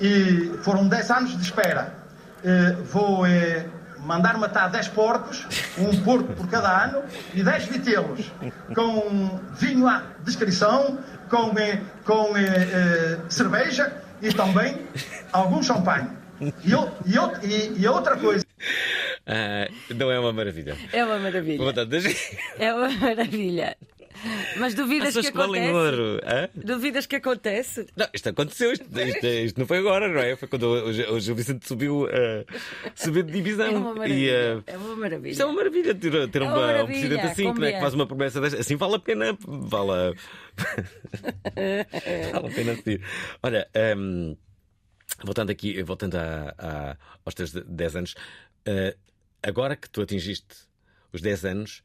[0.00, 1.94] e foram 10 anos de espera.
[2.44, 3.66] Eh, vou eh,
[4.00, 5.46] mandar matar 10 porcos,
[5.78, 7.02] um porco por cada ano,
[7.34, 8.32] e 10 vitelos,
[8.74, 10.98] com vinho à descrição,
[11.30, 11.52] com,
[12.04, 12.32] com
[13.28, 14.86] cerveja e também
[15.32, 16.08] algum champanhe.
[16.64, 16.72] E,
[17.46, 18.44] e- e outra coisa.
[19.26, 20.76] Ah, não é uma maravilha.
[20.92, 21.62] É uma maravilha.
[22.58, 23.76] É uma maravilha.
[24.56, 25.72] Mas duvidas que acontece?
[25.72, 26.20] ouro.
[26.54, 27.86] Duvidas que acontece?
[27.96, 30.36] Não, isto aconteceu, isto, isto- isto não foi agora, não é?
[30.36, 32.44] Foi quando o, o, o Gil Vicente subiu, eh,
[32.94, 33.66] subiu de divisão.
[33.66, 34.32] É uma E, maravilha.
[34.66, 35.30] eh, É uma maravilha.
[35.32, 37.72] isto é uma maravilha ter, ter É um, uma um maravilha, presidente assim, que, é,
[37.72, 38.60] que faz uma promessa desta.
[38.60, 39.36] Assim vale a pena.
[39.40, 40.12] Vale a,
[42.32, 43.00] vale a pena assistir.
[43.42, 44.34] Olha, ehm,
[45.24, 48.14] voltando aqui, voltando a, a- aos teus 10 anos,
[48.66, 48.94] eh,
[49.42, 50.54] agora que tu atingiste
[51.12, 51.82] os 10 anos.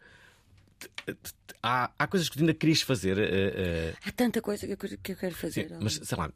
[1.63, 3.17] Há, há coisas que tu ainda querias fazer.
[3.17, 5.69] eh, eh, Há tanta coisa que eu, que eu quero fazer.
[5.69, 6.31] Sim, mas sei lá,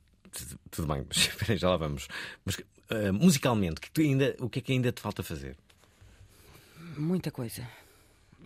[0.71, 2.07] tudo bem, mas espera aí, já lá vamos.
[2.43, 5.55] Mas eh, musicalmente, o que, tu ainda, o que é que ainda te falta fazer?
[6.97, 7.67] Muita coisa.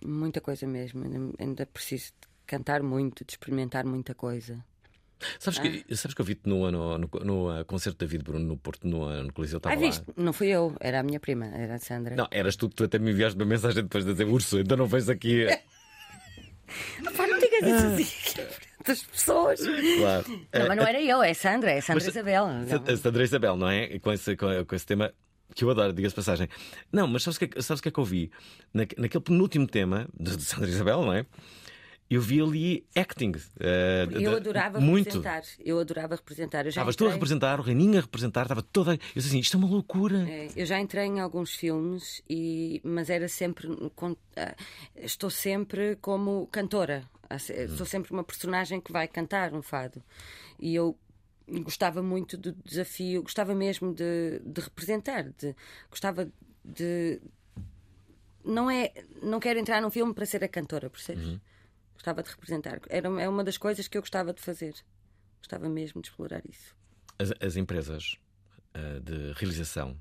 [0.04, 1.34] Muita coisa mesmo.
[1.38, 4.62] Ainda preciso de cantar muito, de experimentar muita coisa.
[5.38, 8.44] Sabes que, sabes que eu vi-te no, no, no, no, eh, concerto de David Bruno
[8.44, 9.80] no Porto, no, eh, no Coliseu, Ah, estava lá.
[9.80, 10.04] viste?
[10.16, 12.14] Não fui eu, era a minha prima, era a Sandra.
[12.14, 14.76] Não, eras tu que tu até me enviaste uma mensagem depois de dizer urso, então
[14.76, 15.46] não vens aqui.
[17.16, 19.60] Pá, não digas isso assim das pessoas.
[19.98, 20.26] Claro.
[20.52, 22.46] Não, mas não era eu, é a Sandra, é a Sandra Mas- Isabel.
[22.68, 23.98] Sa- A Sandra Isabel, não é?
[23.98, 25.12] Com esse, com, com esse tema
[25.54, 26.48] que eu adoro, diga-se passagem.
[26.92, 28.30] Não, mas sabes o que, é- sabes que é que eu vi?
[28.72, 31.26] Na, naquele penúltimo tema de, de Sandra Isabel, não é?
[32.08, 33.32] Eu vi ali acting.
[33.58, 35.06] eh, Eu adorava muito.
[35.06, 35.42] representar.
[35.58, 36.64] Eu adorava representar.
[36.64, 38.92] Eu Estavas tu a entrei- representar, o Reininho a representar, estava toda.
[38.94, 40.18] Eu disse assim: isto é uma loucura.
[40.28, 43.68] É, eu já entrei em alguns filmes, e, mas era sempre.
[44.36, 44.54] ah,
[44.96, 47.02] estou sempre como cantora.
[47.28, 47.76] Hum.
[47.76, 50.00] Sou sempre uma personagem que vai cantar um fado.
[50.60, 50.96] E eu
[51.64, 55.56] gostava muito do desafio, gostava mesmo de, de representar, de,
[55.90, 56.28] gostava
[56.64, 57.20] de.
[58.44, 58.92] Não é.
[59.22, 61.24] Não quero entrar num filme para ser a cantora, percebes?
[61.26, 61.40] Uhum.
[61.96, 62.80] Gostava de representar.
[62.88, 64.74] Era, é uma das coisas que eu gostava de fazer.
[65.38, 66.74] Gostava mesmo de explorar isso.
[67.18, 68.16] As, as empresas
[68.74, 69.96] eh, de realização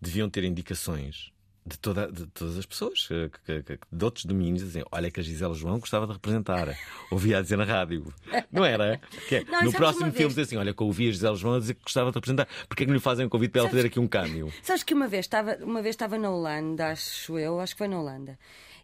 [0.00, 1.32] deviam ter indicações
[1.66, 5.10] de, toda, de todas as pessoas eh, que, que- que- de outros domínios dizem: olha
[5.10, 6.76] que a Gisela João gostava de representar.
[7.10, 8.12] Ouvia a dizer na rádio.
[8.52, 9.00] Não era?
[9.32, 11.58] É, Não, no próximo filme vez- assim: olha que eu ouvi a Gisela João a
[11.58, 12.46] dizer que gostava de representar.
[12.68, 14.52] Porquê é que lhe fazem um convite para ela Sabes fazer aqui um câmbio?
[14.62, 17.88] Sabes que uma vez estava, uma vez estava na Holanda, acho eu, acho que foi
[17.88, 18.38] na Holanda,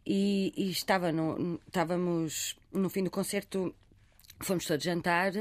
[0.07, 3.75] e, e estava no, estávamos no fim do concerto,
[4.41, 5.33] fomos todos jantar.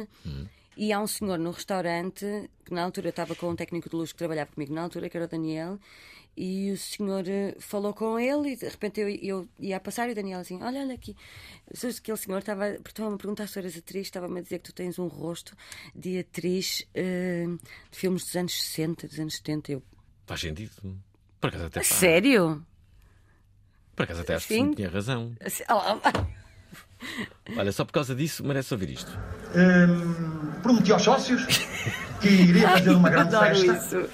[0.78, 2.26] E há um senhor no restaurante,
[2.64, 5.10] que na altura eu estava com um técnico de luz que trabalhava comigo na altura,
[5.10, 5.78] que era o Daniel,
[6.38, 10.08] E o senhor eh, falou com ele e de repente eu, eu ia a passar
[10.08, 11.14] e o Daniel assim: Olha, olha aqui.
[11.74, 14.66] Sabes, Aquele senhor estava estava-me a perguntar se tu eras atriz, estava-me a dizer que
[14.72, 15.54] tu tens um rosto
[15.94, 17.46] de atriz eh,
[17.92, 19.72] de filmes dos anos 60, dos anos 70.
[19.74, 19.84] Eu,
[20.28, 20.72] Faz sentido.
[21.42, 21.88] Por acaso até faz.
[21.88, 22.66] sério?
[24.00, 24.74] Por acaso até acho que Sim.
[24.74, 25.34] tinha razão.
[25.46, 25.62] Assim,
[27.58, 29.12] Olha, só por causa disso merece ouvir isto.
[29.54, 31.46] Hum, prometi aos sócios
[32.22, 34.10] que iria fazer uma grande adoro festa isso.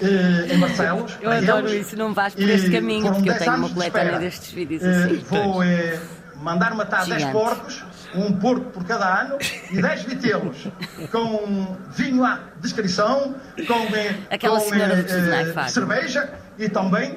[0.00, 1.18] eh, em Barcelos.
[1.20, 1.86] Eu adoro eles.
[1.88, 4.18] isso, não vais por E este caminho, porque eu 10 tenho uma de coletânea espera.
[4.20, 5.16] destes vídeos Eh, assim.
[5.28, 6.00] Vou eh,
[6.36, 7.32] mandar matar 10 Gigante.
[7.32, 9.36] porcos, um porco por cada ano,
[9.70, 10.66] e 10 vitelos,
[11.12, 13.34] com vinho à descrição,
[13.66, 15.70] com, Aquela com senhora do Tudo eh, Naifado.
[15.70, 16.30] cerveja
[16.60, 17.16] e também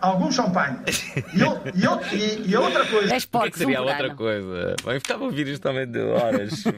[0.00, 0.78] algum champanhe.
[1.34, 1.40] E,
[1.78, 3.08] e e- e outra coisa.
[3.08, 4.76] 10 O que é um seria por outra coisa?
[4.84, 6.64] Bem, ficava a ouvir isto também de horas.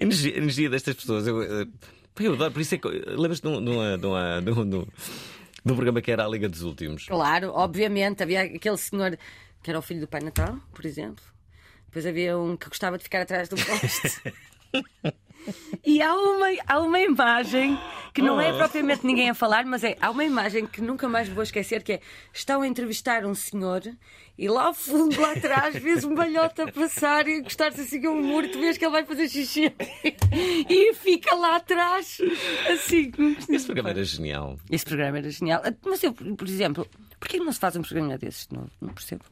[0.00, 1.26] A energia, a energia destas pessoas.
[1.26, 1.66] Eu, eh,
[2.14, 2.88] pá, eu adoro, por isso é que.
[2.88, 4.86] Lembras-te de, um- de, uma- de, uma- de de um-
[5.64, 7.06] de um programa que era a Liga dos Últimos?
[7.06, 8.22] Claro, obviamente.
[8.22, 9.16] Havia aquele senhor
[9.62, 11.24] que era o filho do Pai Natal, por exemplo.
[11.86, 14.22] Depois havia um que gostava de ficar atrás do poste.
[15.84, 17.76] E há uma, há uma imagem
[18.14, 21.28] que não é propriamente ninguém a falar, mas é há uma imagem que nunca mais
[21.28, 22.00] vou esquecer que é
[22.32, 23.82] estão a entrevistar um senhor
[24.38, 28.22] e lá ao fundo, lá atrás, vês um balhota passar e encostar-se assim a um
[28.22, 29.72] muro, tu vês que ele vai fazer xixi
[30.68, 32.18] e fica lá atrás
[32.70, 33.12] assim.
[33.48, 34.58] Esse programa era genial.
[34.70, 35.62] Esse programa era genial.
[35.84, 36.86] Mas eu, por exemplo,
[37.18, 38.70] porquê não se faz um programa desses de novo?
[38.80, 39.24] Não percebo.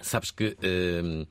[0.00, 1.26] Sabes que hum,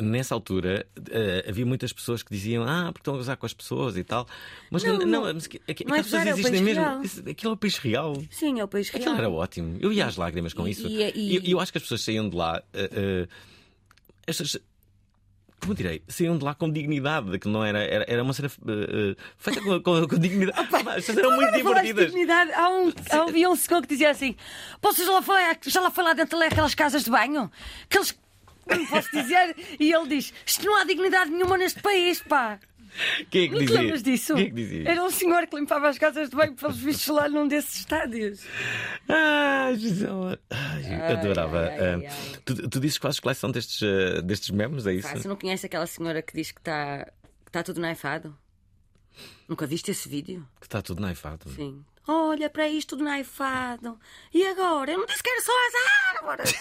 [0.00, 3.52] nessa altura eh, havia muitas pessoas que diziam ah, porque estão a gozar com as
[3.52, 4.26] pessoas e tal.
[4.70, 5.34] Mas Não, não, não.
[5.34, 6.82] mas aqu- é aquelas pessoas é existem mesmo.
[6.82, 7.00] real.
[7.30, 8.22] Aquilo é o país real.
[8.30, 9.02] Sim, é o país real.
[9.02, 9.76] Aquilo era ótimo.
[9.80, 10.86] Eu ia às lágrimas com E- isso.
[10.86, 12.62] e- e- Eu, eu acho que as pessoas saíam de lá.
[12.72, 13.28] eh, eh,
[14.26, 14.56] estas.
[15.60, 16.02] Como direi?
[16.08, 17.78] Saíam de lá com dignidade, que não era.
[17.84, 20.66] Era, era uma cena eh, feita com, com- com dignidade.
[20.70, 22.06] Pá, As pessoas eram muito divertidas.
[22.06, 22.50] dignidade.
[22.52, 22.92] Há um,
[23.28, 24.34] havia um senhor que dizia assim:
[24.80, 27.48] Posso já lá foi, já lá foi lá dentro aquelas casas de banho?
[27.84, 28.12] Aqueles.
[28.66, 29.56] Não posso dizer.
[29.78, 32.58] E ele diz: Isto não há dignidade nenhuma neste país, pá.
[33.30, 33.80] Quem é que Não te dizia?
[33.80, 34.34] lembras disso?
[34.34, 34.88] Quem é que dizia?
[34.90, 38.44] Era um senhor que limpava as casas de banho pelos vistos lá num desses estádios.
[39.08, 40.38] Ah, Gisela.
[40.50, 41.58] Ai, eu Ai, adorava.
[41.68, 45.08] ai, ai, Ah, Tu, tu dizes que fazes coleção destes, ah, destes memes, é isso?
[45.08, 47.06] Você não conhece aquela senhora que diz que está
[47.46, 48.36] que tá tudo naifado?
[49.48, 50.46] Nunca viste esse vídeo?
[50.60, 51.48] Que está tudo naifado.
[51.50, 51.82] Sim.
[52.06, 53.98] Olha para isto tudo naifado.
[54.34, 54.90] E agora?
[54.92, 56.54] Eu não disse que era só as árvores.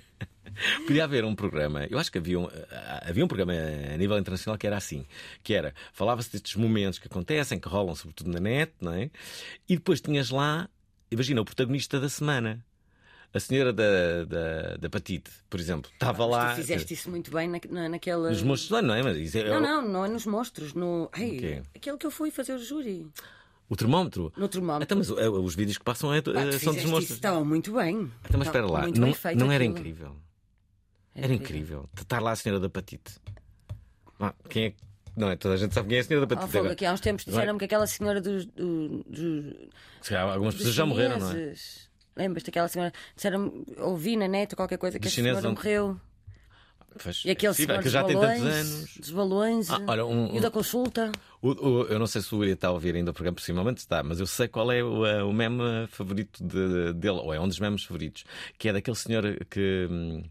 [0.86, 4.18] Podia haver um programa, eu acho que havia um, ah, havia um programa a nível
[4.18, 5.06] internacional que era assim,
[5.42, 9.10] que era, falava-se destes momentos que acontecem, que rolam sobretudo na net, não é?
[9.68, 10.68] E depois tinhas lá,
[11.10, 12.64] imagina, o protagonista da semana.
[13.32, 16.50] A senhora da, da, da Patite, por exemplo, estava lá.
[16.52, 18.28] Tu fizeste isso muito bem na, na, naquela.
[18.28, 19.04] Nos monstros não é?
[19.04, 20.74] Mas é Não, não, não é nos monstros.
[20.74, 21.08] No...
[21.12, 21.62] Ai, quê?
[21.72, 23.06] aquele que eu fui fazer o júri.
[23.68, 24.32] O termómetro.
[24.36, 24.82] No termómetro.
[24.82, 27.18] Então, mas eh, os vídeos que passam é- Ah, eh, são dos monstros.
[27.18, 28.10] Estava muito bem.
[28.24, 30.16] Então, mas espera lá, não, não era incrível.
[31.14, 31.88] Era incrível.
[31.98, 33.16] Estar lá a senhora da Patite.
[34.18, 34.76] Ah, quem é que.
[35.16, 35.36] Não é?
[35.36, 36.52] Toda a gente sabe quem é a senhora da Oh, Patite.
[36.52, 36.72] fogo, agora.
[36.74, 37.30] aqui há uns tempos é?
[37.30, 38.46] disseram-me que aquela senhora dos.
[38.46, 39.54] do- dos-
[40.00, 41.32] Se calhar algumas pessoas já morreram, não é?
[41.32, 42.92] chineses- Lembras-te daquela senhora?
[43.16, 46.00] Disseram, ouvi na net ou qualquer coisa que a senhora chineses não- morreu.
[47.24, 48.96] E aquele é possível, senhor que dos já tem balões, tantos anos.
[48.98, 51.12] dos balões Ah, olha, um- e o da consulta.
[51.40, 53.78] O- o- eu não sei se o Uri está a ouvir ainda o programa, possivelmente
[53.78, 57.40] está, mas eu sei qual é o, eh, o meme favorito de- dele, ou é
[57.40, 58.24] um dos memes favoritos,
[58.58, 59.86] que é daquele senhor que.
[59.88, 60.22] hum,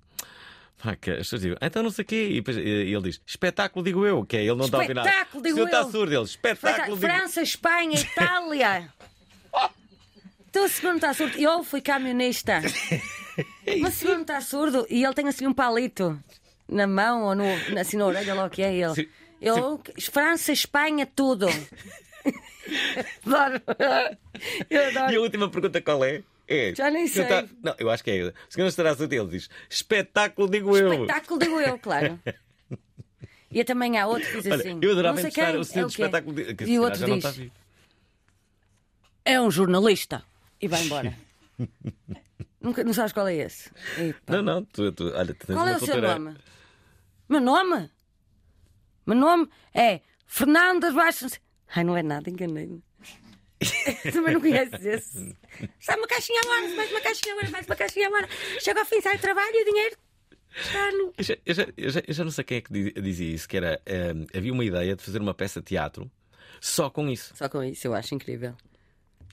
[0.81, 3.21] pá, que as pessoas dizem, então não sei o quê, e, depois, eh, ele diz,
[3.25, 5.09] espetáculo, digo eu, que é ele não está a ouvir nada.
[5.09, 5.91] Espetáculo, digo o senhor está eu.
[5.91, 8.93] surdo, ele, espetáculo, digo França, Espanha, Itália.
[10.49, 11.37] Então o senhor não está surdo.
[11.37, 12.61] Eu fui camionista.
[13.81, 16.19] Mas o senhor não está surdo e ele tem assim um palito
[16.67, 17.45] na mão ou no,
[17.79, 18.95] assim na orelha, lá o que é ele.
[18.95, 19.07] Sim,
[19.39, 19.79] Eu,
[20.11, 21.47] França, Espanha, tudo.
[23.25, 23.61] adoro.
[24.69, 25.13] Eu adoro.
[25.13, 26.23] E a última pergunta qual é?
[26.49, 26.73] É.
[26.73, 27.49] Já nem senhor sei.
[27.63, 28.23] Não, eu acho que é.
[28.25, 30.93] O senhor surdo, ele diz, espetáculo, digo eu.
[30.93, 32.19] Espetáculo, digo eu, claro.
[33.51, 34.79] E também há outro que diz Olha, assim.
[34.79, 36.35] eu adorava entrevistar o senhor é o espetáculo.
[36.35, 37.51] de- que E o outro diz: vivo.
[39.25, 40.23] é um jornalista.
[40.61, 41.15] E vai embora.
[42.61, 43.71] Nunca, não sabes qual é esse?
[44.27, 46.35] Não, não, tu, tu, olha, tu tens Qual é o seu nome?
[47.27, 47.89] Meu nome?
[49.07, 51.39] Meu nome é Fernandas Baixas.
[51.75, 52.83] Ai, não é nada, enganei-me.
[54.13, 55.35] Também não conheces esse.
[55.79, 58.27] Sai uma caixinha agora, mais uma caixinha agora, mais uma caixinha agora.
[58.61, 59.97] Chega ao fim, sai o trabalho e o dinheiro
[60.55, 61.13] está no.
[61.17, 63.33] Eu já, eu já- eu já- eu já não sei quem é que di- dizia
[63.35, 66.09] isso, que era eh, havia uma ideia de fazer uma peça de teatro
[66.61, 67.33] só com isso.
[67.35, 68.55] Só com isso, eu acho incrível.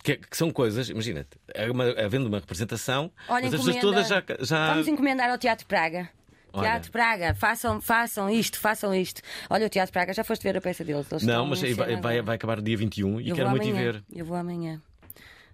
[0.04, 1.64] Que, que são coisas, imagina-te, é
[2.04, 4.22] havendo uma representação, Olha, as pessoas todas já.
[4.40, 4.68] já...
[4.74, 6.08] Vamos encomendar ao Teatro Praga.
[6.56, 6.70] Olha.
[6.70, 9.20] Teatro Praga, façam, façam isto, façam isto.
[9.50, 11.06] Olha, o Teatro Praga, já foste ver a peça deles.
[11.10, 11.60] Eles Não, mas
[12.00, 14.04] vai, vai, acabar dia 21 e Eu quero muito ir ver.
[14.12, 14.80] Eu vou amanhã.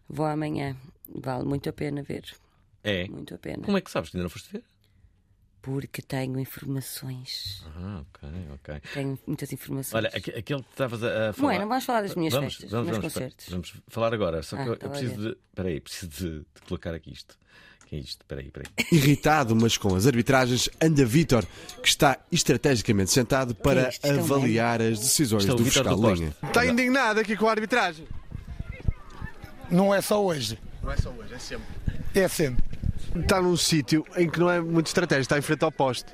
[0.09, 0.77] Vou amanhã.
[1.15, 2.25] Vale muito a pena ver.
[2.85, 3.07] É.
[3.09, 3.65] Muito a pena.
[3.65, 4.63] Como é que sabes que ainda não foste ver?
[5.61, 7.65] Porque tenho informações.
[7.77, 8.81] Ah, ok, ok.
[8.93, 9.95] Tenho muitas informações.
[9.95, 11.37] Olha, aque- aquele que estavas a, falar.
[11.39, 13.49] Não é, não vamos falar das minhas vamos, festas, vamos, dos meus vamos, concertos.
[13.49, 14.43] Vamos falar agora.
[14.43, 15.29] Só que Ah, eu, eu a preciso de.
[15.29, 17.39] Espera aí, preciso de, de colocar aqui isto.
[17.93, 18.23] Que é isto?
[18.23, 18.87] Espera aí, espera aí.
[18.91, 21.45] Irritado, mas com as arbitragens, anda Vítor,
[21.83, 26.15] que está estrategicamente sentado para é avaliar as decisões do Vítor fiscal do.
[26.15, 26.35] Linha.
[26.43, 28.09] Está indignado aqui com a arbitragem?
[29.71, 30.59] Não é só hoje.
[30.83, 31.67] Não é só hoje, é sempre.
[32.15, 32.65] É sempre.
[33.15, 36.11] Está num sítio em que não é muito estratégico, está em frente ao poste.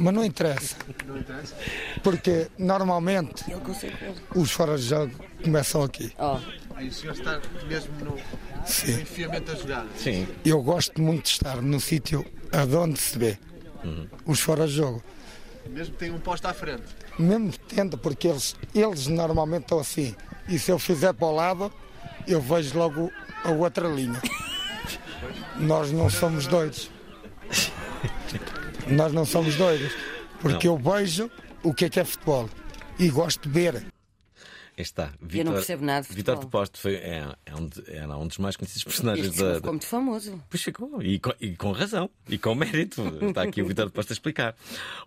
[0.00, 0.74] Mas não interessa.
[1.06, 1.54] Não interessa?
[2.02, 3.44] Porque normalmente
[4.34, 5.12] os fora de jogo
[5.44, 6.14] começam aqui.
[6.80, 7.38] Aí o senhor está
[7.68, 8.16] mesmo no,
[8.64, 8.94] Sim.
[8.94, 9.88] no enfiamento da jogada.
[9.98, 10.26] Sim.
[10.42, 13.38] Eu gosto muito de estar no sítio aonde se vê
[14.24, 15.02] os fora de jogo.
[15.68, 16.84] Mesmo que tenha um poste à frente.
[17.18, 20.16] Mesmo tendo, porque eles, eles normalmente estão assim.
[20.48, 21.70] E se eu fizer para o lado,
[22.26, 23.12] eu vejo logo
[23.44, 24.20] a outra linha.
[25.56, 26.90] Nós não somos doidos.
[28.86, 29.92] Nós não somos doidos.
[30.40, 30.76] Porque Não.
[30.76, 31.30] eu vejo
[31.62, 32.48] o que é que é futebol.
[32.98, 33.89] E gosto de ver.
[34.80, 35.12] Está.
[35.32, 36.36] Eu não percebo nada de futebol.
[36.36, 39.54] de Poste foi, é, é um, era um dos mais conhecidos personagens Este da.
[39.56, 40.42] ficou muito famoso.
[40.48, 43.02] Pois ficou, e com, e com razão, e com mérito.
[43.28, 44.54] Está aqui o Vitor de Posta a explicar.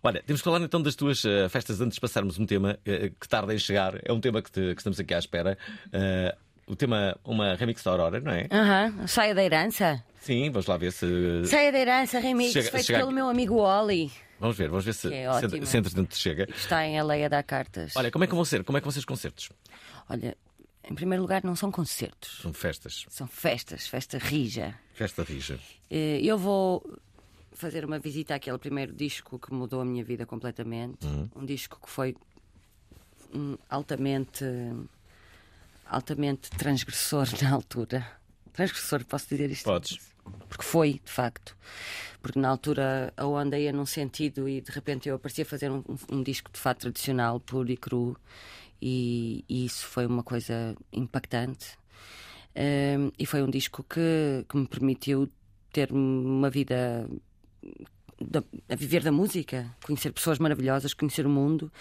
[0.01, 3.11] Olha, temos que falar então das tuas eh, festas antes de passarmos um tema eh,
[3.19, 3.99] que tarda em chegar.
[4.03, 5.57] É um tema que, te- que estamos aqui à espera.
[5.91, 8.47] Eh, o tema, uma remix da Aurora, não é?
[8.49, 10.01] Aham, Saia da Herança.
[10.21, 11.05] Sim, vamos lá ver se.
[11.45, 14.09] Saia da Herança Remix, Chega- feito chega pelo meu amigo Oli,
[14.43, 15.25] Vamos ver, vamos ver se, é
[15.65, 16.45] se, entretanto chega.
[16.53, 17.95] está em LA a dar cartas.
[17.95, 18.61] Olha, como é que vão ser?
[18.65, 19.49] Como é que vão ser os concertos?
[20.09, 20.35] Olha,
[20.83, 23.05] em primeiro lugar, não são concertos, São festas.
[23.09, 24.75] são festas, festa rija.
[24.93, 25.57] Festa rija.
[25.89, 26.83] Eh, Eu vou
[27.53, 31.05] fazer uma visita àquele primeiro disco que mudou a minha vida completamente.
[31.07, 31.29] Uhum.
[31.37, 32.13] Um disco que foi
[33.33, 34.43] hum, altamente,
[35.85, 38.05] altamente transgressor na altura.
[38.51, 39.63] Transgressor, posso dizer isto?
[39.63, 39.99] Podes.
[40.49, 41.55] Porque foi, de facto.
[42.21, 45.71] Porque na altura a onda ia num sentido e de repente eu aparecia a fazer
[45.71, 48.15] um, um- disco de fato tradicional, puro e cru,
[48.81, 51.77] e, e isso foi uma coisa impactante.
[52.55, 55.29] Um, e foi um disco que, que me permitiu
[55.71, 57.09] ter uma vida
[58.21, 61.71] da- a viver da música, conhecer pessoas maravilhosas, conhecer o mundo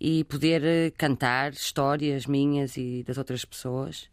[0.00, 4.08] e poder eh, cantar histórias minhas e das outras pessoas.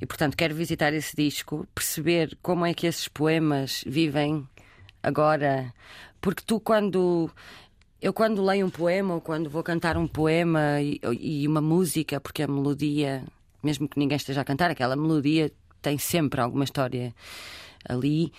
[0.00, 4.48] E portanto quero visitar esse disco, perceber como é que esses poemas vivem
[5.02, 5.72] agora,
[6.20, 7.30] porque tu quando
[8.00, 12.18] eu quando leio um poema ou quando vou cantar um poema e, e uma música,
[12.18, 13.22] porque a melodia,
[13.62, 17.14] mesmo que ninguém esteja a cantar, aquela melodia tem sempre alguma história
[17.86, 18.32] ali.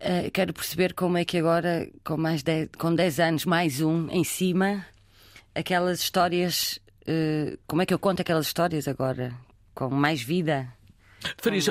[0.00, 4.08] eh, quero perceber como é que agora, com mais 10, com 10 anos, mais um
[4.10, 4.84] em cima,
[5.54, 9.34] aquelas histórias, eh, como é que eu conto aquelas histórias agora?
[9.74, 10.68] Com mais vida.
[11.38, 11.66] Farias,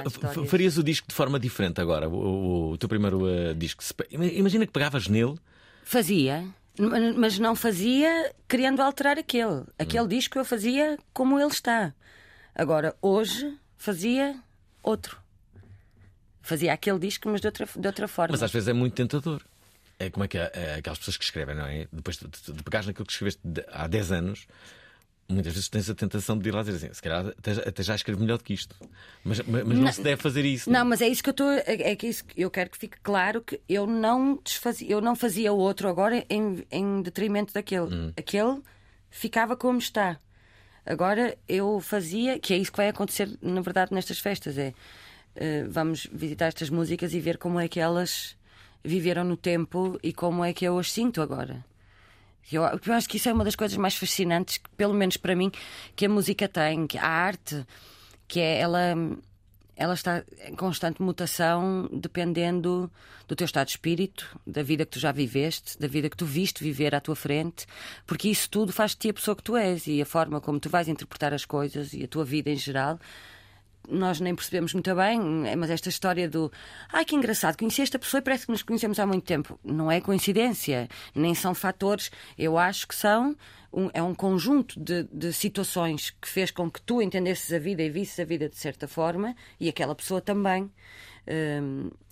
[0.47, 3.83] farias o disco de forma diferente agora, o, o- teu primeiro eh, disco.
[4.11, 5.35] Imagina que pegavas nele.
[5.83, 6.45] Fazia,
[7.17, 9.63] mas não fazia querendo alterar aquele.
[9.77, 11.93] Aquele disco eu fazia como ele está.
[12.55, 14.35] Agora, hoje, fazia
[14.83, 15.17] outro.
[16.41, 18.31] Fazia aquele disco, mas de outra, de outra forma.
[18.33, 19.41] Mas às vezes é muito tentador.
[19.99, 21.87] É como é que é, é aquelas pessoas que escrevem, não é?
[21.91, 24.47] Depois de, de, de pegares naquilo que escreveste de- há 10 anos,
[25.31, 27.83] muitas vezes tens a tentação de ir lá dizer assim: se calhar até, já- até
[27.83, 28.75] já escrevo melhor do que isto.
[29.23, 30.69] Mas, mas, não, Não- se deve fazer isso.
[30.69, 31.49] Não, mas é isso que eu estou.
[31.51, 35.15] É, é que isso eu quero que fique claro que eu não desfazia, eu não
[35.15, 37.93] fazia o outro agora em, em detrimento daquele.
[37.93, 38.13] Hum.
[38.17, 38.61] Aquele
[39.09, 40.19] ficava como está.
[40.85, 44.57] Agora eu fazia, que é isso que vai acontecer, na verdade, nestas festas.
[44.57, 44.73] É
[45.35, 48.35] eh, vamos visitar estas músicas e ver como é que elas
[48.83, 51.63] viveram no tempo e como é que eu as sinto agora.
[52.51, 55.35] Eu, eu acho que isso é uma das coisas mais fascinantes, que, pelo menos para
[55.35, 55.51] mim,
[55.95, 57.65] que a música tem, que a arte,
[58.27, 58.95] que é ela,
[59.75, 62.91] ela está em constante mutação dependendo
[63.27, 66.25] do teu estado de espírito, da vida que tu já viveste, da vida que tu
[66.25, 67.65] viste viver à tua frente,
[68.05, 70.59] porque isso tudo faz de ti a pessoa que tu és e a forma como
[70.59, 72.99] tu vais interpretar as coisas e a tua vida em geral
[73.89, 75.19] nós nem percebemos muito bem,
[75.57, 76.51] mas esta história do
[76.91, 79.59] ai que engraçado, conheci esta pessoa e parece que nos conhecemos há muito tempo.
[79.63, 82.11] Não é coincidência, nem são fatores.
[82.37, 83.35] Eu acho que são
[83.73, 87.81] um, é um conjunto de, de situações que fez com que tu entendesses a vida
[87.81, 90.69] e visses a vida de certa forma e aquela pessoa também.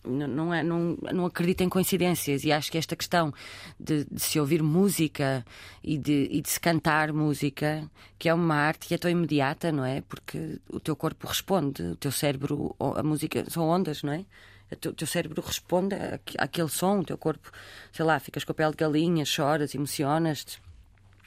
[0.04, 3.34] Não, é, não, não acredito em coincidências e acho que esta questão
[3.80, 5.46] de, de se ouvir música
[5.84, 9.72] e de, e de se cantar música, que é uma arte que é tão imediata,
[9.72, 10.02] não é?
[10.02, 14.26] Porque o teu corpo responde, o teu cérebro, a música são ondas, não é?
[14.72, 17.52] O teu, cérebro responde àque- àquele som, o teu corpo,
[17.92, 20.62] sei lá, ficas com a pele de galinha, choras, emocionas-te.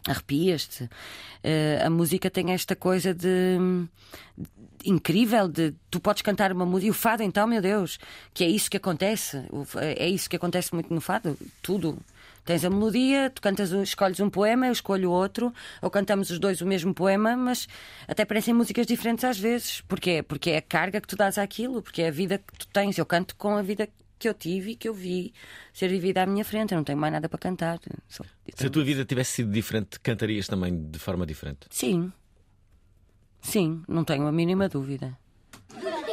[0.07, 0.89] Arrepias-te.
[1.43, 3.59] Eh, a música tem esta coisa de
[4.85, 7.99] incrível de tu podes cantar uma música e o fado então meu Deus
[8.35, 9.41] que é isso que acontece
[9.81, 11.99] é isso que acontece muito no fado tudo.
[12.45, 16.61] Tens a melodia tu cantas escolhes um poema eu escolho outro ou cantamos os dois
[16.61, 17.69] o mesmo poema mas
[18.09, 19.81] até parecem músicas diferentes às vezes.
[19.83, 20.23] Porquê?
[20.23, 22.99] Porque é a carga que tu dás àquilo porque é a vida que tu tens
[22.99, 23.89] eu canto com a vida
[24.23, 25.35] que eu tive e que eu vi
[25.73, 28.71] ser vivida à minha frente eu não tenho mais nada para cantar Só- Se a
[28.71, 31.67] tua vida tivesse sido diferente, cantarias também de forma diferente.
[31.71, 32.13] Sim.
[33.41, 35.19] Sim, não tenho a mínima dúvida.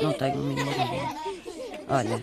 [0.02, 1.86] Não tenho a mínima dúvida.
[1.88, 2.18] Olha.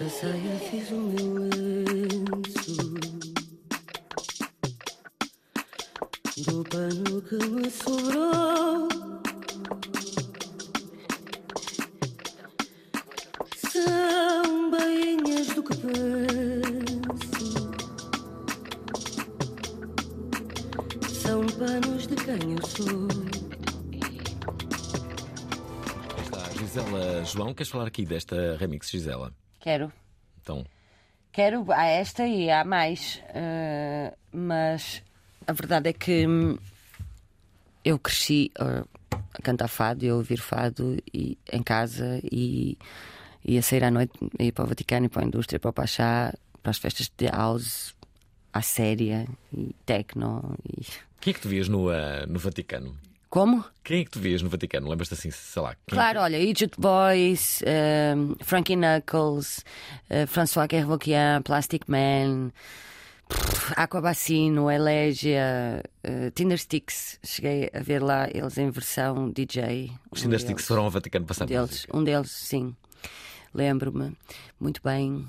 [0.00, 2.94] Da saia fiz o meu lenço
[6.46, 8.88] Do pano que me sobrou
[13.84, 17.52] São bainhas do que penso
[21.10, 23.08] São panos de quem eu sou.
[26.16, 29.32] Aí está a Gisela João, queres falar aqui desta remix, Gisela?
[29.60, 29.92] Quero.
[30.40, 30.64] Então,
[31.30, 31.70] Quero.
[31.72, 33.22] Há esta e há mais.
[33.28, 35.02] eh, mas
[35.46, 36.26] a verdade é que
[37.84, 38.84] eu cresci eh,
[39.32, 42.76] a cantar fado e a ouvir fado e, em casa e
[43.44, 46.32] ia sair à noite, ia para o Vaticano, e para a indústria, para o Pachá,
[46.62, 47.94] para as festas de house,
[48.52, 50.56] à séria e techno.
[50.68, 50.86] E...
[51.20, 52.96] quem é que tu vias no, ah, no Vaticano?
[53.32, 53.64] Como?
[53.82, 54.90] Quem é que tu vias no Vaticano?
[54.90, 55.74] Lembras-te assim, sei lá?
[55.88, 59.64] Claro, olha, Egypt Boys, ehm, Frankie Knuckles,
[60.10, 62.52] eh, François Kervokian, Plastic Man,
[63.26, 67.18] pff, Aquabacino, Elegia, eh, Tinder Sticks.
[67.24, 69.90] Cheguei a ver lá eles em versão DJ.
[70.10, 70.42] Os um Tinder deles.
[70.42, 72.76] Sticks foram ao Vaticano passar Um deles, um deles, sim.
[73.54, 74.16] Lembro-me.
[74.58, 75.26] Muito bem.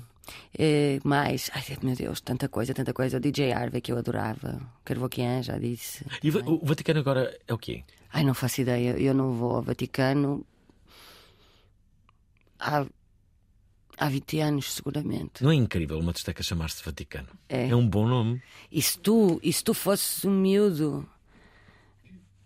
[0.58, 3.18] Eh, mais, ai meu Deus, tanta coisa, tanta coisa.
[3.18, 4.58] O DJ Harvey que eu adorava.
[4.84, 6.04] Kervokian, já disse.
[6.22, 7.84] E o Va- o Vaticano agora é o quê?
[8.12, 8.98] Ai, não faço ideia.
[8.98, 10.46] Eu não vou ao Vaticano
[12.58, 12.86] há,
[13.98, 15.42] há 20 anos, seguramente.
[15.42, 17.28] Não é incrível uma discoteca chamar-se Vaticano?
[17.48, 17.74] É.
[17.74, 18.42] um bom nome.
[18.70, 21.06] E se tu, e se tu fosses um miúdo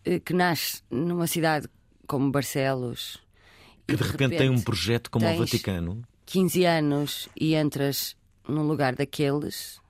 [0.04, 1.68] eh, que nasce numa cidade
[2.08, 3.20] como Barcelos
[3.88, 6.02] Que e de repente tem um projeto como o Vaticano.
[6.26, 8.14] 15 anos e entras
[8.46, 9.80] num lugar daqueles,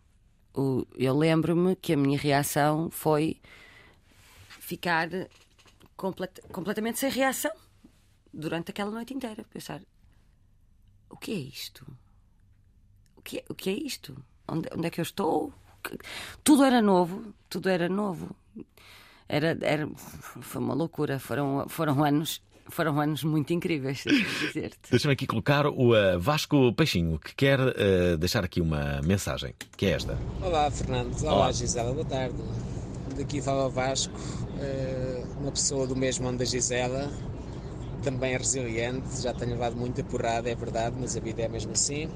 [0.54, 3.40] o- eu lembro-me que a minha reação foi
[4.60, 5.08] ficar
[5.96, 7.50] complet- completamente sem reação
[8.32, 9.44] durante aquela noite inteira.
[9.52, 9.80] Pensar:
[11.10, 11.84] o que é isto?
[13.16, 14.16] O que é, o que é isto?
[14.46, 15.52] Onde, onde é que eu estou?
[16.44, 18.30] Tudo era novo, tudo era novo.
[19.28, 21.18] Era, era, foi uma loucura.
[21.18, 22.40] Foram, foram anos.
[22.70, 24.90] Foram anos muito incríveis, deixa-me dizer-te.
[24.90, 29.86] Deixa-me aqui colocar o ah, Vasco Peixinho, que quer ah, deixar aqui uma mensagem, que
[29.86, 30.18] é esta.
[30.42, 31.18] Olá, Fernando.
[31.22, 31.52] Olá, Olá.
[31.52, 31.92] Gisela.
[31.92, 32.36] Boa tarde.
[33.16, 34.14] Daqui fala o Vasco,
[34.60, 37.10] eh, uma pessoa do mesmo ano da Gisela,
[38.02, 39.22] também resiliente.
[39.22, 42.08] Já tenho levado muita porrada, é verdade, mas a vida é mesmo assim.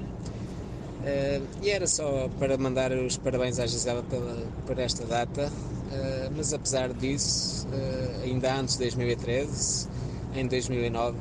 [1.05, 5.51] Eh, e era só para mandar os parabéns à Gisela pela, por esta data,
[5.91, 9.89] eh, mas apesar disso, eh, ainda antes de 2013,
[10.35, 11.17] em 2009,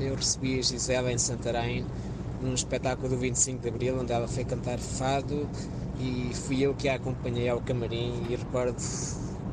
[0.00, 1.84] eu recebi a Gisela em Santarém
[2.42, 5.48] num espetáculo do 25 de Abril, onde ela foi cantar fado
[5.98, 8.76] e fui eu que a acompanhei ao camarim e recordo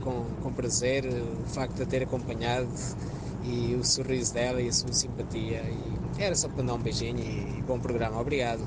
[0.03, 2.69] com, com prazer o facto de a ter acompanhado
[3.45, 5.61] e o sorriso dela e a sua simpatia.
[6.17, 8.19] E era só para dar um beijinho e bom programa.
[8.19, 8.61] Obrigado.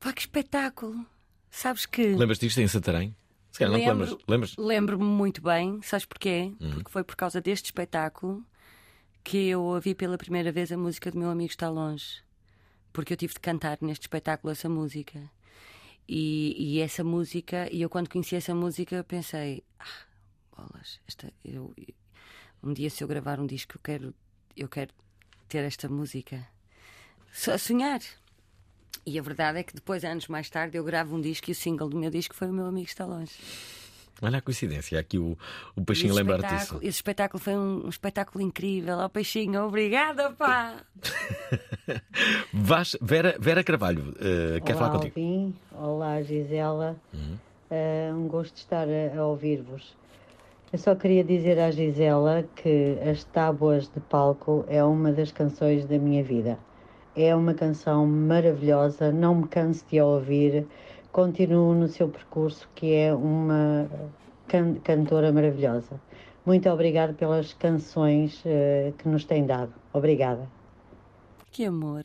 [0.00, 1.04] Pá, que espetáculo!
[1.50, 2.14] Sabes que.
[2.14, 3.14] Lembras disto em Santarém?
[3.52, 4.24] Se calhar não te Lembro- lembras.
[4.28, 4.56] lembras?
[4.58, 6.52] Lembro-me muito bem, sabes porquê?
[6.60, 6.70] Uhum.
[6.72, 8.42] Porque foi por causa deste espetáculo
[9.24, 12.22] que eu ouvi pela primeira vez a música do meu amigo Está Longe.
[12.92, 15.18] Porque eu tive de cantar neste espetáculo essa música.
[16.06, 20.06] E, e essa música, e eu quando conheci essa música pensei, ah,
[20.54, 21.74] bolas, esta, eu,
[22.62, 24.14] um dia se eu gravar um disco eu quero,
[24.54, 24.92] eu quero
[25.48, 26.46] ter esta música.
[27.32, 28.00] Só sonhar.
[29.06, 31.54] E a verdade é que depois, anos mais tarde, eu gravo um disco e o
[31.54, 33.32] single do meu disco foi o meu amigo Está Longe.
[34.22, 35.36] Olha a coincidência, aqui o,
[35.76, 36.78] o E Peixinho espetáculo- disso.
[36.80, 38.98] Esse espetáculo foi um, um espetáculo incrível.
[38.98, 40.76] Ó Peixinho, obrigada, pá!
[42.52, 45.14] Vas, Vera, Vera Carvalho, eh, quer Olá, falar contigo?
[45.20, 45.54] Alvin.
[45.72, 46.96] Olá, Gisela.
[47.12, 47.36] Uhum.
[47.70, 49.96] É um gosto de estar a, a ouvir-vos.
[50.72, 55.84] Eu só queria dizer à Gisela que As Tábuas de Palco é uma das canções
[55.86, 56.58] da minha vida.
[57.16, 60.66] É uma canção maravilhosa, não me canso de a ouvir.
[61.18, 63.88] Continuo no seu percurso, que é uma
[64.48, 66.00] can- cantora maravilhosa.
[66.44, 69.72] Muito obrigada pelas canções eh, que nos tem dado.
[69.92, 70.50] Obrigada.
[71.52, 72.02] Que amor.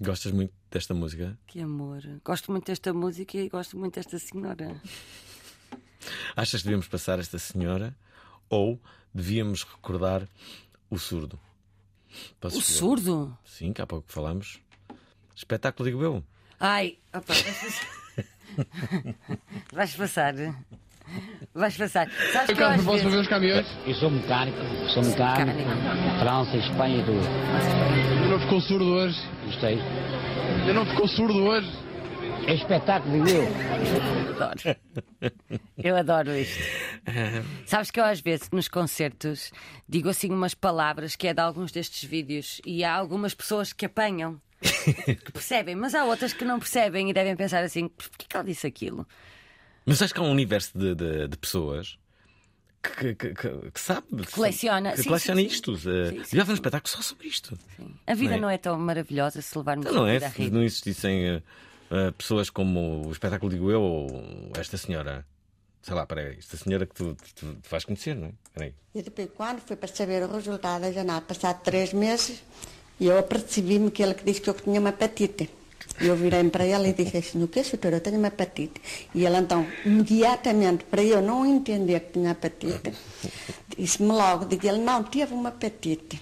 [0.00, 1.36] Gostas muito desta música?
[1.46, 2.00] Que amor.
[2.24, 4.80] Gosto muito desta música e gosto muito desta senhora.
[6.34, 7.94] Achas que devíamos passar esta senhora
[8.48, 8.80] ou
[9.12, 10.26] devíamos recordar
[10.88, 11.38] o surdo?
[12.40, 12.78] Posso O escolher?
[12.78, 13.38] surdo?
[13.44, 14.58] Sim, que há pouco falamos.
[15.36, 16.24] Espetáculo, digo eu.
[16.66, 17.86] Ai, opa, vais passar.
[19.70, 20.34] vais passar.
[21.54, 22.10] Vais passar.
[22.32, 23.68] Sabes que eu às vezes...
[23.86, 24.56] Eu sou mecânico,
[24.88, 25.58] sou mecânico,
[26.20, 28.30] França, Espanha e tudo.
[28.30, 29.20] Não ficou surdo hoje?
[29.44, 29.78] Gostei.
[30.66, 31.70] Eu não ficou surdo hoje?
[32.46, 33.46] É espetáculo, digo eu.
[34.34, 34.76] Adoro.
[35.76, 36.62] Eu adoro isto.
[37.66, 39.52] Sabes que eu às vezes nos concertos
[39.86, 43.84] digo assim umas palavras que é de alguns destes vídeos e há algumas pessoas que
[43.84, 48.36] apanham, que percebem, mas há outras que não percebem e devem pensar assim: porquê que
[48.36, 49.06] ela disse aquilo?
[49.86, 51.98] Mas acho que há um universo de, de- de pessoas
[52.82, 54.06] que, que- que- que sabe.
[54.24, 54.92] Que coleciona.
[54.92, 55.76] Que Sim, coleciona sim, isto.
[55.76, 57.58] Sim, Uh, sim, Já um espetáculo só sobre isto.
[58.06, 58.40] A vida Não é?
[58.40, 60.14] não é tão maravilhosa se levarmos Então não a é?
[60.14, 60.50] vida a Se rir.
[60.50, 61.42] não existissem uh,
[61.90, 65.26] uh, pessoas como o espetáculo Digo Eu ou esta senhora.
[65.82, 68.32] Sei lá, peraí, esta senhora que tu, tu, tu vais conhecer, não é?
[68.54, 68.74] Peraí.
[68.94, 72.42] E depois, quando fui para saber o resultado da janela, passado três meses,
[73.00, 75.50] eu apercebi-me que ele que disse que eu tinha uma hepatite.
[76.00, 78.80] E eu virei para ele e disse assim, o que, doutor, eu tenho uma hepatite.
[79.14, 82.92] E ele então, imediatamente, para eu não entender que tinha hepatite,
[83.78, 86.20] disse-me logo, disse ele, não, teve uma hepatite.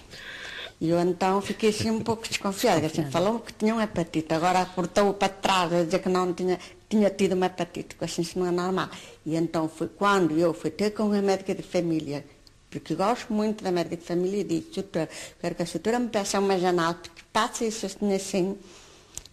[0.79, 4.65] E eu então fiquei assim um pouco desconfiada, assim, falou-me que tinha uma hepatite, agora
[4.65, 6.59] cortou para trás a dizer que não tinha,
[6.89, 8.89] tinha tido uma hepatite, que assim isso não é normal.
[9.25, 12.25] E então foi quando eu fui ter com a médica de família,
[12.79, 15.07] porque gosto muito da médica de família, e disse, doutor,
[15.39, 18.57] quero que a doutora me peça uma janela, porque passa isso assim,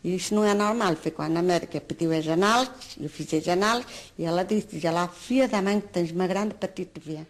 [0.05, 0.95] e isso não é normal.
[0.97, 4.85] Foi quando a médica pediu as análises, eu fiz as análises, e ela disse, diz
[4.85, 7.21] ela, filha da mãe, que tens uma grande hepatite V.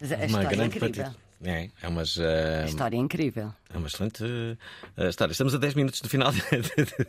[0.00, 1.14] Mas a Uma história é grande incrível.
[1.44, 2.16] É, é umas.
[2.16, 2.22] uh,
[2.62, 3.52] A história é incrível.
[3.72, 5.32] É uma excelente uh, história.
[5.32, 6.32] Estamos a 10 minutos do final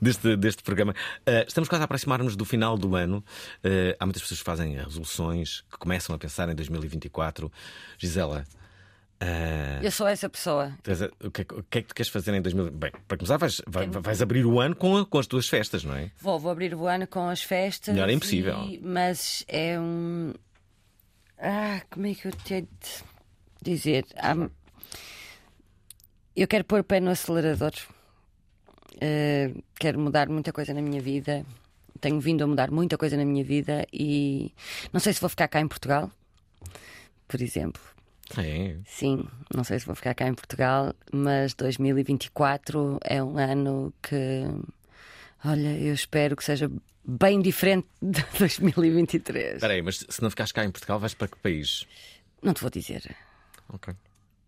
[0.00, 0.92] deste, deste programa.
[1.20, 3.24] Uh, estamos quase a aproximar-nos do final do ano.
[3.98, 7.50] Há muitas pessoas que fazem resoluções, que começam a pensar em 2024.
[7.98, 8.44] Gisela.
[9.82, 10.72] Eu sou essa pessoa.
[11.24, 12.78] o, que, é que- o que é que tu queres fazer em 2024?
[12.78, 15.82] Bem, para começar, vais, vai- vais abrir o ano com, a- com as tuas festas,
[15.84, 16.10] não é?
[16.20, 17.94] Vou, vou abrir o ano com as festas.
[17.94, 18.58] Melhor é impossível.
[18.64, 20.34] e- Mas é um.
[21.38, 23.02] Ah, como é que eu tenho de
[23.62, 24.04] dizer?
[24.16, 24.48] Há-
[26.34, 27.72] Eu quero pôr o pé no acelerador.
[29.00, 31.44] Eh, quero mudar muita coisa na minha vida.
[32.00, 34.52] Tenho vindo a mudar muita coisa na minha vida e
[34.92, 36.10] não sei se vou ficar cá em Portugal,
[37.26, 37.80] por exemplo.
[38.36, 38.76] É.
[38.84, 39.24] Sim,
[39.54, 44.44] não sei se vou ficar cá em Portugal, mas 2024 é um ano que,
[45.44, 46.70] olha, eu espero que seja
[47.04, 49.54] bem diferente de 2023.
[49.54, 51.86] Espera aí, mas se não ficares cá em Portugal, vais para que país?
[52.42, 53.16] Não te vou dizer.
[53.68, 53.94] Ok.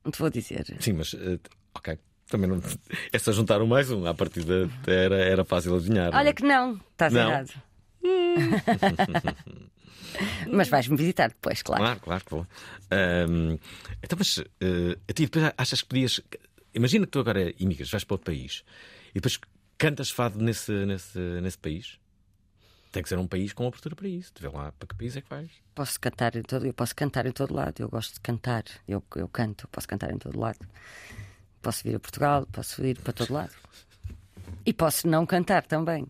[0.04, 0.64] Não te vou dizer.
[0.80, 1.38] Sim, mas uh,
[1.74, 1.98] ok.
[2.28, 2.60] Também não.
[3.12, 4.06] É só juntar um mais um.
[4.06, 6.14] À partida era, era fácil adivinhar.
[6.14, 7.30] Olha que não, estás Não.
[7.30, 7.52] errado.
[10.50, 11.82] mas vais-me visitar depois, claro.
[11.82, 12.46] Claro, claro que vou.
[12.90, 13.58] Ahm,
[14.02, 16.20] então, mas eh, a ti depois achas que podias.
[16.74, 18.62] Imagina que tu agora imigras, vais para outro país
[19.10, 19.40] e depois
[19.78, 21.98] cantas fado nesse, nesse, nesse país.
[22.90, 24.32] Tem que ser um país com abertura para isso.
[24.32, 25.50] Tu vê lá para que país é que vais.
[25.74, 27.80] Posso cantar em todo, eu posso cantar em todo lado.
[27.80, 28.64] Eu gosto de cantar.
[28.86, 30.58] Eu, eu canto, posso cantar em todo lado.
[31.62, 33.52] Posso vir a Portugal, posso ir para todo lado.
[34.64, 36.06] E posso não cantar também.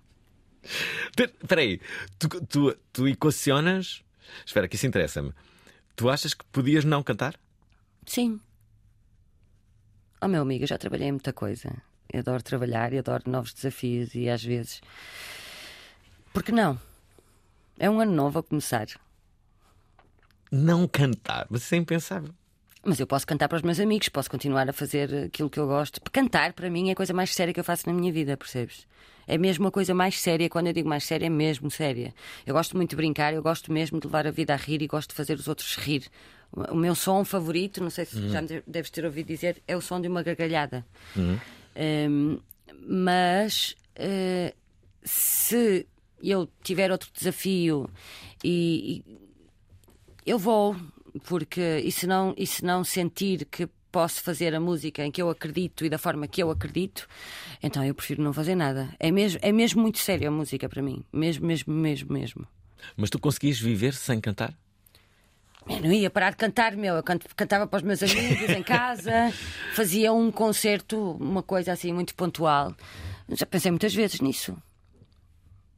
[1.17, 1.81] Pe- Espera aí,
[2.19, 4.03] tu, tu, tu equacionas.
[4.47, 5.33] Espera, que isso interessa-me.
[5.97, 7.35] Tu achas que podias não cantar?
[8.07, 8.41] Sim.
[10.21, 11.71] Oh meu amigo, eu já trabalhei em muita coisa.
[12.13, 14.81] Eu adoro trabalhar e adoro novos desafios e às vezes.
[16.33, 16.79] Por que não?
[17.79, 18.87] É um ano novo a começar.
[20.51, 22.31] Não cantar, mas isso é impensável.
[22.83, 25.67] Mas eu posso cantar para os meus amigos, posso continuar a fazer aquilo que eu
[25.67, 26.01] gosto.
[26.11, 28.87] Cantar, para mim, é a coisa mais séria que eu faço na minha vida, percebes?
[29.27, 30.49] É mesmo a coisa mais séria.
[30.49, 32.15] Quando eu digo mais séria, é mesmo séria.
[32.47, 34.87] Eu gosto muito de brincar, eu gosto mesmo de levar a vida a rir e
[34.87, 36.07] gosto de fazer os outros rir.
[36.51, 38.29] O meu som favorito, não sei se Uhum.
[38.31, 40.87] já me de- deves ter ouvido dizer, é o som de uma gargalhada.
[41.15, 41.39] Uhum.
[41.77, 42.39] Hum,
[42.87, 44.55] mas eh,
[45.03, 45.87] se
[46.23, 47.89] eu tiver outro desafio
[48.43, 50.77] e, e eu vou,
[51.25, 55.21] porque e se, não, e se não sentir que posso fazer a música em que
[55.21, 57.09] eu acredito e da forma que eu acredito,
[57.63, 58.95] então eu prefiro não fazer nada.
[58.99, 61.03] É mesmo, é mesmo muito sério a música para mim.
[61.13, 62.47] Mesmo, mesmo, mesmo, mesmo.
[62.97, 64.55] Mas tu conseguias viver sem cantar?
[65.69, 66.95] Eu não ia parar de cantar, meu.
[66.97, 69.13] Eu cantava para os meus amigos em casa,
[69.75, 72.75] fazia um concerto, uma coisa assim muito pontual.
[73.31, 74.57] Já pensei muitas vezes nisso.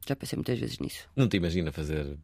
[0.07, 1.07] Já pensei muitas vezes nisso.
[1.15, 2.17] Não te imagina fazer.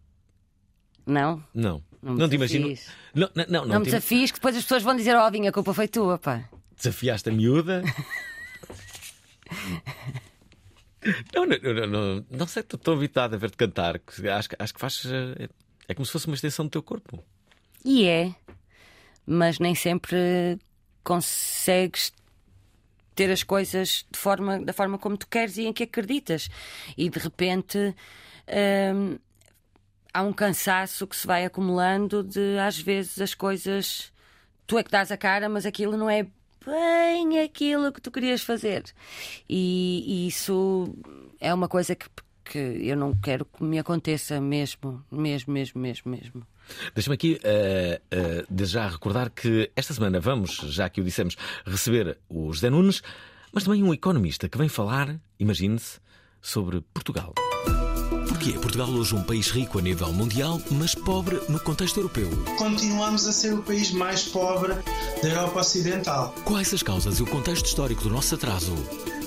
[1.05, 1.43] Não?
[1.53, 1.83] Não.
[2.01, 2.67] Não Não, te imagino.
[3.13, 5.29] Não, não, não, Não, não me te desafies que depois as pessoas vão dizer: Ó,
[5.29, 6.43] Vinha, a culpa foi tua, pá.
[6.75, 7.83] desafiaste a miúda.
[11.33, 13.95] Não, não, não, não, sei, estou tão habituado a ver-te cantar
[14.35, 15.03] acho, que- acho que faz.
[15.05, 15.47] eh,
[15.87, 17.23] É como se fosse uma extensão do teu corpo.
[17.89, 18.35] E é,
[19.25, 20.59] mas nem sempre
[21.05, 22.11] consegues
[23.15, 26.49] ter as coisas de forma, da forma como tu queres e em que acreditas.
[26.97, 27.95] E de repente
[28.93, 29.17] hum,
[30.13, 34.11] há um cansaço que se vai acumulando de às vezes as coisas
[34.67, 36.27] tu é que dás a cara, mas aquilo não é
[36.65, 38.83] bem aquilo que tu querias fazer.
[39.47, 40.93] E, e isso
[41.39, 42.07] é uma coisa que,
[42.43, 46.56] que eu não quero que me aconteça mesmo, mesmo, mesmo, mesmo, mesmo.
[46.93, 51.35] Deixa-me aqui, eh, eh, desde já, recordar que esta semana vamos, já que o dissemos,
[51.65, 53.01] receber o José Nunes,
[53.51, 55.99] mas também um economista que vem falar, imagine-se,
[56.41, 57.33] sobre Portugal.
[58.47, 62.29] É Portugal hoje um país rico a nível mundial, mas pobre no contexto europeu?
[62.57, 64.73] Continuamos a ser o país mais pobre
[65.21, 66.33] da Europa Ocidental.
[66.45, 68.73] Quais as causas e o contexto histórico do nosso atraso?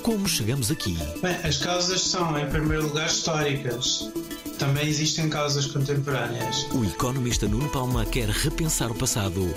[0.01, 0.97] Como chegamos aqui?
[1.21, 4.09] Bem, as causas são, em primeiro lugar, históricas.
[4.57, 6.65] Também existem causas contemporâneas.
[6.73, 9.53] O economista Nuno Palma quer repensar o passado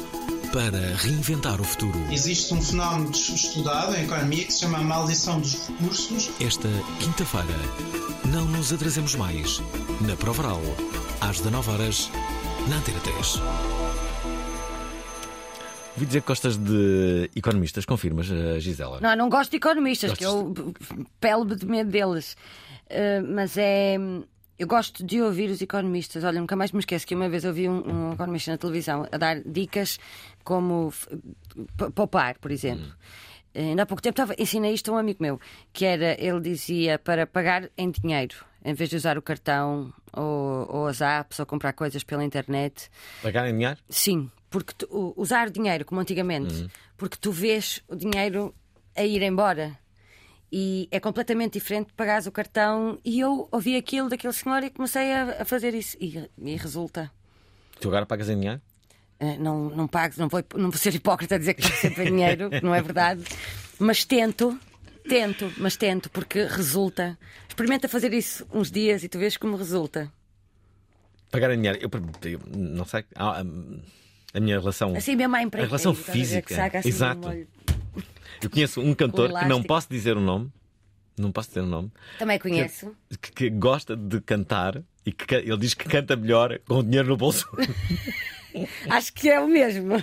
[0.54, 1.98] para reinventar o futuro.
[2.12, 6.30] Existe um fenómeno estudado em economia que se chama a maldição dos recursos.
[6.40, 6.68] Esta
[7.00, 7.58] quinta-feira,
[8.32, 9.60] não nos atrasemos mais.
[10.06, 10.60] Na Provaral,
[11.20, 12.08] às 19 horas,
[12.68, 13.40] na Antena 3.
[15.96, 19.00] Ouvi dizer que gostas de economistas, confirmas, eh, Gisela?
[19.00, 20.54] Não, não gosto de economistas, que eu
[21.18, 22.36] pele de medo deles.
[22.84, 23.96] Uh, mas é.
[24.58, 26.22] Eu gosto de ouvir os economistas.
[26.24, 29.16] Olha, nunca mais me esqueço que uma vez ouvi um, um economista na televisão a
[29.18, 29.98] dar dicas
[30.44, 30.92] como
[31.94, 32.86] poupar, por exemplo.
[33.54, 35.40] Eh, Ainda há pouco tempo estava, ensinei isto a um amigo meu,
[35.72, 40.66] que era, ele dizia para pagar em dinheiro, em vez de usar o cartão ou,
[40.68, 42.90] ou as apps ou comprar coisas pela internet.
[43.22, 43.78] Pagar em dinheiro?
[43.88, 46.68] Sim, porque tu- usar dinheiro como antigamente, Uhum.
[46.96, 48.54] porque tu vês o dinheiro
[48.96, 49.76] a ir embora.
[50.52, 52.98] E é completamente diferente de pagares o cartão.
[53.04, 55.96] E eu ouvi aquilo daquele senhor e comecei a, a fazer isso.
[56.00, 57.10] E, e resulta.
[57.80, 58.60] Tu agora pagas em dinheiro?
[59.18, 62.04] Eh, Não, não pago, não vou, não vou ser hipócrita a dizer que pago sempre
[62.04, 63.24] em dinheiro, não é verdade.
[63.78, 64.58] Mas tento,
[65.08, 67.18] tento, mas tento, porque resulta.
[67.48, 70.12] Experimenta fazer isso uns dias e tu vês como resulta.
[71.30, 71.78] Pagar em dinheiro?
[71.80, 71.90] Eu,
[72.30, 73.04] eu não sei.
[73.16, 73.80] ah, hum,
[74.32, 74.94] a minha relação.
[74.96, 76.78] Assim mesmo à A empreiteiro, relação estás a ver, física.
[76.78, 77.28] assim Exato.
[78.44, 80.50] Eu conheço um cantor que não posso dizer o nome.
[81.16, 81.92] Não posso dizer o nome.
[82.18, 82.94] Também conheço.
[83.20, 87.08] Que, que gosta de cantar e que ele diz que canta melhor com o dinheiro
[87.08, 87.46] no bolso.
[88.88, 90.00] Acho que é o mesmo.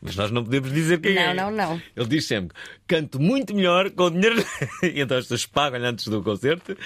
[0.00, 1.34] Mas nós não podemos dizer quem Não, é.
[1.34, 1.82] não, não.
[1.94, 2.56] Ele diz sempre:
[2.86, 4.36] canto muito melhor com o dinheiro.
[4.82, 6.76] e então as pessoas pagam antes do concerto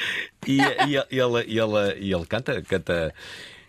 [0.46, 3.14] e, e ele, e ele, ele, ele canta, canta.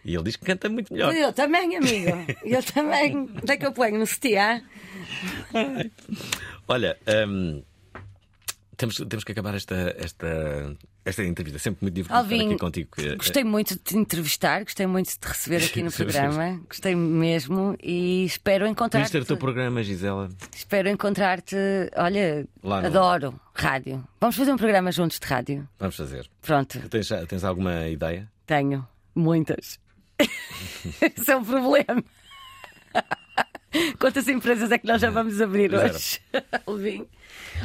[0.05, 1.11] E ele diz que canta muito melhor.
[1.15, 2.11] Eu também, amigo.
[2.43, 3.17] Eu também.
[3.17, 3.97] Onde é que eu ponho?
[3.97, 4.61] No CTA?
[6.67, 6.97] Olha,
[7.27, 7.63] hum,
[8.77, 11.57] temos, temos que acabar esta, esta, esta entrevista.
[11.59, 12.89] Sempre muito divertido estar Alvin, aqui contigo.
[13.17, 16.61] Gostei muito de te entrevistar, gostei muito de te receber aqui no programa.
[16.67, 19.11] Gostei mesmo e espero encontrar-te.
[19.11, 20.29] ter o teu programa, Gisela.
[20.55, 21.55] Espero encontrar-te.
[21.95, 24.03] Olha, Lá no- adoro rádio.
[24.19, 25.67] Vamos fazer um programa juntos de rádio.
[25.79, 26.29] Vamos fazer.
[26.41, 26.79] Pronto.
[26.89, 28.29] Tens, tens alguma ideia?
[28.45, 28.85] Tenho
[29.15, 29.83] muitas.
[30.19, 32.03] Esse é o problema.
[33.99, 35.93] Quantas empresas é que nós já vamos abrir Zero.
[35.93, 36.21] hoje?
[36.65, 37.05] Alvin?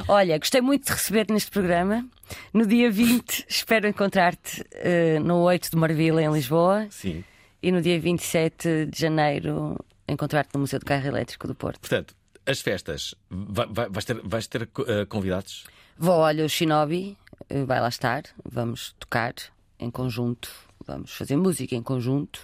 [0.09, 2.05] Olha, gostei muito de receber-te neste programa.
[2.53, 6.87] No dia 20, espero encontrar-te eh, no 8 de Marvila, em Lisboa.
[6.91, 7.23] Sim.
[7.63, 9.77] E no dia 27 de janeiro,
[10.09, 11.79] encontrar-te no Museu do Carro Elétrico do Porto.
[11.79, 12.15] Portanto,
[12.47, 15.65] as festas, vai- vai- vais ter, vais ter eh, convidados?
[15.97, 17.17] Vou, olha, o Shinobi
[17.49, 18.25] eh, vai lá estar.
[18.45, 19.35] Vamos tocar
[19.79, 20.51] em conjunto.
[20.91, 22.41] Vamos fazer música em conjunto.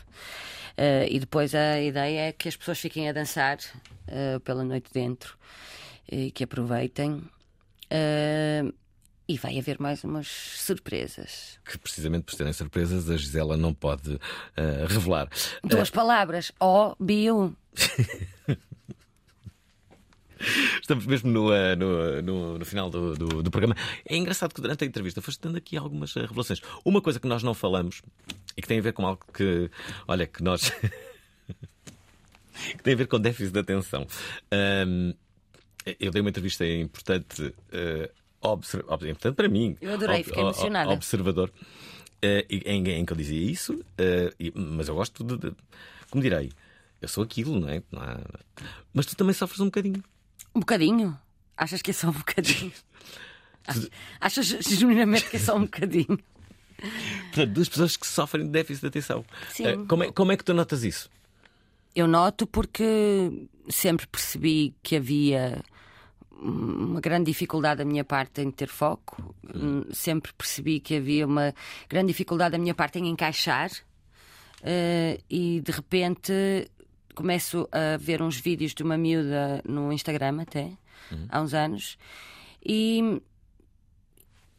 [0.77, 3.59] Eh, e depois a ideia é que as pessoas fiquem a dançar
[4.07, 5.37] eh, pela noite dentro
[6.09, 7.23] e que aproveitem.
[7.91, 8.63] Eh,
[9.29, 11.59] e vai haver mais umas surpresas.
[11.65, 14.17] Que precisamente por serem surpresas, a Gisela não pode
[14.87, 15.29] revelar.
[15.65, 17.57] Duas palavras: O, bio.
[20.81, 23.77] Estamos mesmo no, eh, no, no- no final do, do- do programa.
[24.05, 26.61] É engraçado que durante a entrevista foste dando aqui algumas eh, revelações.
[26.85, 28.03] Uma coisa que nós não falamos
[28.57, 29.71] e que tem a ver com algo que,
[30.09, 30.71] olha, que nós.
[32.77, 34.07] que tem a ver com déficit de atenção.
[34.51, 35.13] Ahm,
[36.01, 37.55] eu dei uma entrevista importante,
[38.41, 38.65] ob-
[39.09, 39.77] importante para mim.
[39.81, 40.91] Eu adorei, fiquei emocionada.
[40.93, 41.51] Observador.
[42.23, 45.57] e- em, em que eu dizia isso, eh, e- mas eu gosto de, de-
[46.11, 46.51] Como direi?
[47.01, 47.83] Eu sou aquilo, não é?
[48.93, 50.03] Mas tu também sofres um bocadinho.
[50.57, 51.19] Um bocadinho?
[51.57, 52.73] Achas que é só um bocadinho?
[53.69, 53.89] Ach-
[54.21, 56.19] Achas genuinamente que é só um bocadinho?
[57.33, 59.25] Portanto, duas pessoas que sofrem de déficit de atenção.
[59.51, 59.67] Sim.
[59.67, 61.11] Eh, como, é, como é que tu notas isso?
[61.95, 65.63] Eu noto porque sempre percebi que havia
[66.39, 69.35] uma grande dificuldade da minha parte em ter foco.
[69.55, 71.55] Hum, Sempre percebi que havia uma
[71.89, 73.71] grande dificuldade da minha parte em encaixar.
[74.63, 76.33] Eh, e de repente
[77.17, 80.71] começo a ver uns vídeos de uma miúda no Instagram até,
[81.29, 81.99] há uns anos,
[82.65, 83.21] e,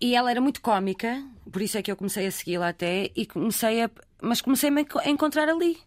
[0.01, 3.26] e ela era muito cómica, por isso é que eu comecei a segui-la até, e
[3.26, 3.89] comecei a,
[4.22, 5.78] mas comecei-me a enco- a encontrar ali.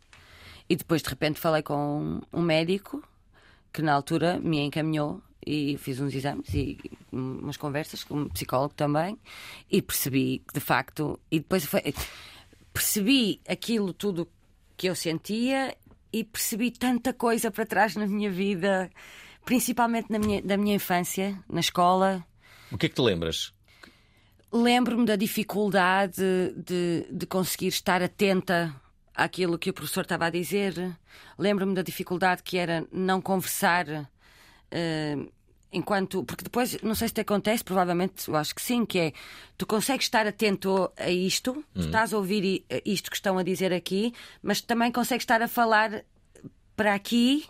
[0.68, 3.02] E depois de repente falei com um médico
[3.72, 6.78] que na altura me encaminhou e fiz uns exames e
[7.10, 9.18] umas conversas com um psicólogo também
[9.70, 11.82] e percebi que de facto e depois foi,
[12.72, 14.28] percebi aquilo tudo
[14.76, 15.76] que eu sentia
[16.12, 18.90] e percebi tanta coisa para trás na minha vida,
[19.44, 22.24] principalmente na minha, da minha infância, na escola.
[22.70, 23.52] O que é que te lembras?
[24.52, 26.22] Lembro-me da dificuldade
[26.56, 28.74] de, de conseguir estar atenta
[29.14, 30.74] àquilo que o professor estava a dizer.
[31.38, 33.86] Lembro-me da dificuldade que era não conversar.
[34.70, 35.16] eh,
[35.72, 36.24] enquanto.
[36.24, 39.12] Porque depois, não sei se te acontece, provavelmente eu acho que sim, que é
[39.56, 41.84] tu consegues estar atento a isto, tu Hum.
[41.84, 44.12] estás a ouvir i- isto que estão a dizer aqui,
[44.42, 46.04] mas também consegues estar a falar
[46.76, 47.44] para aqui.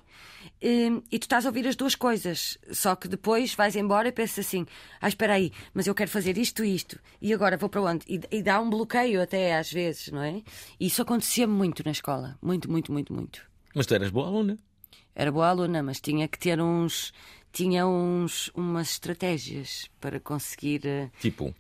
[0.62, 4.12] hum, E tu estás a ouvir as duas coisas, só que depois vais embora e
[4.12, 4.66] pensas assim:
[5.00, 8.04] ah, espera aí, mas eu quero fazer isto e isto, e agora vou para onde?
[8.08, 10.42] E, e dá um bloqueio até às vezes, não é?
[10.78, 13.42] E isso acontecia muito na escola, muito, muito, muito, muito.
[13.74, 14.58] Mas tu eras boa aluna.
[15.14, 17.12] Era boa aluna, mas tinha que ter uns.
[17.52, 20.86] Tinha uns, umas estratégias para conseguir.
[20.86, 21.54] eh, Tipo,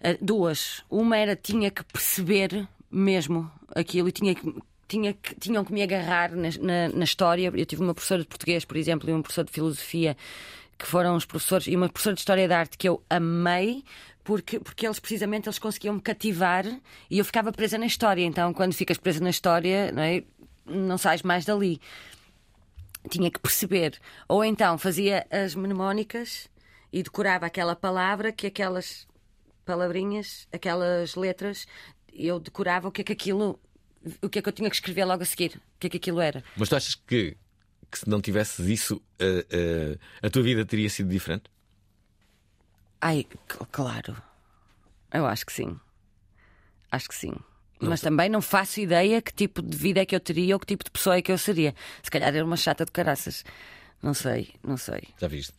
[0.00, 0.82] eh, duas.
[0.90, 4.54] Uma era tinha que perceber mesmo aquilo e tinha que.
[4.88, 7.50] Tinha que, tinham que me agarrar na, na, na história.
[7.52, 10.16] Eu tive uma professora de português, por exemplo, e um professor de filosofia,
[10.78, 13.82] que foram os professores, e uma professora de história da arte que eu amei,
[14.22, 16.64] porque, porque eles precisamente eles conseguiam me cativar
[17.10, 18.24] e eu ficava presa na história.
[18.24, 20.22] Então, quando ficas presa na história, não, é?
[20.64, 21.80] não sais mais dali
[23.08, 23.98] tinha que perceber.
[24.28, 26.48] Ou então fazia as mnemónicas
[26.92, 29.06] e decorava aquela palavra que aquelas
[29.64, 31.66] palavrinhas, aquelas letras,
[32.12, 33.60] eu decorava o que é que aquilo,
[34.22, 35.96] o que é que eu tinha que escrever logo a seguir, o que é que
[35.96, 36.42] aquilo era.
[36.56, 37.36] mas tu achas que,
[37.90, 41.50] que se não tivesses isso, eh, eh, a tua vida teria sido diferente?
[43.00, 43.26] Ai,
[43.70, 44.16] claro.
[45.12, 45.78] Eu acho que sim.
[46.90, 47.34] Acho que sim.
[47.80, 50.66] Mas também não faço ideia que tipo de vida é que eu teria ou que
[50.66, 51.74] tipo de pessoa é que eu seria.
[52.02, 53.44] Se calhar era uma chata de caraças.
[54.02, 55.52] Não sei, não sei, Já viste?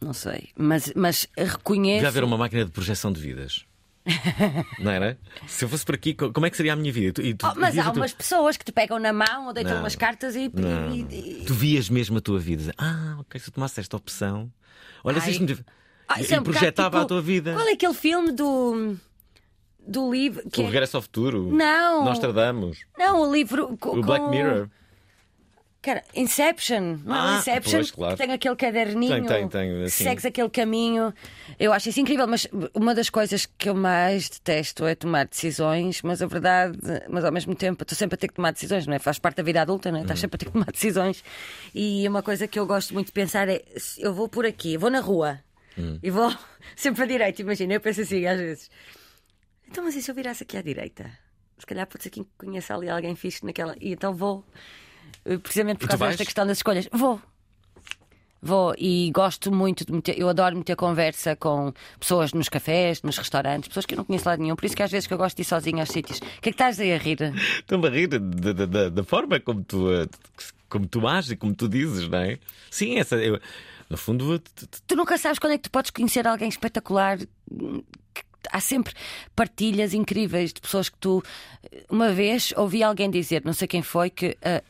[0.00, 0.48] não sei.
[0.56, 1.96] Mas, mas reconheço.
[1.96, 3.64] Devia haver uma máquina de projeção de vidas.
[4.80, 5.16] não era?
[5.46, 7.12] Se eu fosse por aqui, co- como é que seria a minha vida?
[7.12, 9.52] Tu- tu- Oh, mas há a tua- umas pessoas que te pegam na mão ou
[9.52, 9.80] deitam Não.
[9.82, 10.50] umas cartas e.
[10.52, 10.92] Não.
[10.96, 12.74] e- Tu vias mesmo a tua vida.
[12.76, 14.52] Ah, ok, se eu tomasse esta opção.
[15.04, 15.32] Olha, se Ai.
[15.32, 15.58] isto me.
[16.08, 17.52] Ah, e é um projetava tipo- a tua vida.
[17.54, 18.96] Qual é aquele filme do.
[19.86, 20.48] Do livro.
[20.50, 21.50] Que O é- Regresso ao Futuro.
[21.52, 22.04] Não.
[22.04, 22.78] Nostradamus.
[22.98, 23.76] Não, o livro.
[23.78, 24.68] co- O Black com- Mirror.
[25.80, 26.98] Cara, Inception.
[27.04, 27.72] Não é Ah, Inception?
[27.80, 28.16] pois, claro.
[28.16, 29.26] Tem aquele caderninho.
[29.26, 30.04] Tem, tem, tem, assim.
[30.04, 31.12] Segues aquele caminho.
[31.58, 36.00] Eu acho isso incrível, mas uma das coisas que eu mais detesto é tomar decisões,
[36.02, 36.78] mas a verdade,
[37.10, 39.00] mas ao mesmo tempo, estou sempre a ter que tomar decisões, não é?
[39.00, 40.02] Faz parte da vida adulta, não é?
[40.02, 40.20] Estás Uhum.
[40.20, 41.24] sempre a ter que tomar decisões.
[41.74, 43.60] E uma coisa que eu gosto muito de pensar é:
[43.98, 45.40] eu vou por aqui, vou na rua
[45.76, 45.98] Hum.
[46.00, 46.32] e vou
[46.76, 47.74] sempre à direita, imagina.
[47.74, 48.70] Eu penso assim, às vezes.
[49.72, 51.10] Então, mas e se eu virasse aqui à direita?
[51.58, 53.74] Se calhar pode ser que conheça ali alguém fixe naquela.
[53.80, 54.44] E então vou.
[55.24, 56.88] eh, Precisamente por causa desta questão das escolhas.
[56.92, 57.20] Vou.
[58.44, 63.16] Vou e gosto muito de meter, eu adoro meter conversa com pessoas nos cafés, nos
[63.16, 65.18] restaurantes, pessoas que eu não conheço lá nenhum, por isso que às vezes que eu
[65.18, 66.18] gosto de ir sozinha aos sítios.
[66.18, 67.18] O que é que estás aí a rir?
[67.60, 70.08] Estou-me a rir da, forma como tu, eh,
[70.68, 72.38] como tu ages e como tu dizes, não é?
[72.68, 73.14] Sim, essa.
[73.14, 73.40] Eu,
[73.88, 74.40] no fundo,
[74.88, 77.18] Tu nunca sabes quando é que tu podes conhecer alguém espetacular.
[78.50, 78.92] Há sempre
[79.36, 81.22] partilhas incríveis de pessoas que tu.
[81.90, 84.62] Uma vez ouvi alguém dizer, não sei quem foi, que ah,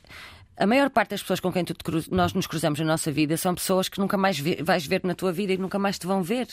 [0.57, 3.55] a maior parte das pessoas com quem cruz- nós nos cruzamos na nossa vida são
[3.55, 6.49] pessoas que nunca mais vais ver na tua vida e nunca mais te vão ver.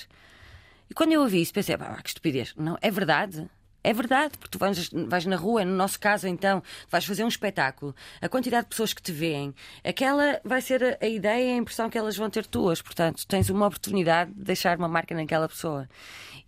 [0.90, 2.54] E quando eu ouvi isso, pensei, "Ah, que estupidez.
[2.58, 3.48] Não, é verdade.
[3.84, 7.28] É verdade, porque tu vais, vais na rua, no nosso caso então, vais fazer um
[7.28, 9.54] espetáculo, a quantidade de pessoas que te veem,
[9.84, 12.82] aquela vai ser a, ideia e a impressão que elas vão ter tuas.
[12.82, 15.88] Portanto, tens uma oportunidade de deixar uma marca naquela pessoa.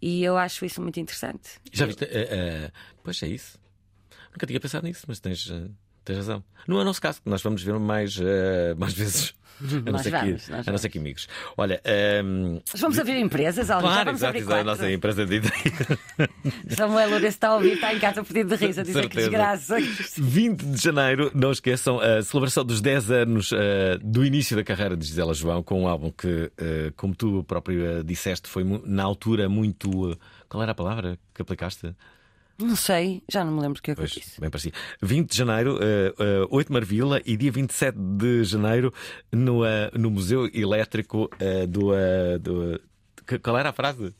[0.01, 1.59] E eu acho isso muito interessante.
[1.71, 2.03] já viste?
[2.03, 2.71] eh, eh,
[3.03, 3.59] pois é isso.
[4.31, 5.69] Nunca tinha pensado nisso, mas tens, eh,
[6.03, 6.43] tens razão.
[6.67, 9.33] Não é o nosso caso, nós vamos ver mais, eh, mais vezes.
[9.85, 11.27] A não ser vamos, que, a não ser que amigos.
[11.55, 15.23] Olha, ehm, Mas vamos abrir empresas, Alves, Claro, vamos exato, abrir exato, a nossa empresa
[15.23, 15.53] de ideia.
[16.75, 19.77] Samuel Lourenço está a ouvir, está em casa pedido de riso, a dizer que desgraça.
[20.17, 24.97] 20 de janeiro, não esqueçam a celebração dos 10 anos eh, do início da carreira
[24.97, 29.47] de Gisela João, com um álbum que, eh, como tu próprio disseste, foi na altura
[29.47, 30.11] muito.
[30.11, 30.17] eh,
[30.49, 31.95] qual era a palavra que aplicaste?
[32.61, 34.39] Não sei, já não me lembro o que é que eu Pois, disse.
[34.39, 34.75] bem parecido.
[35.01, 38.93] 20 de janeiro, eh, eh, 8 de Marvila e dia 27 de janeiro
[39.31, 42.79] no, eh, no Museu Elétrico eh, do, eh, do.
[43.41, 44.13] Qual era a frase?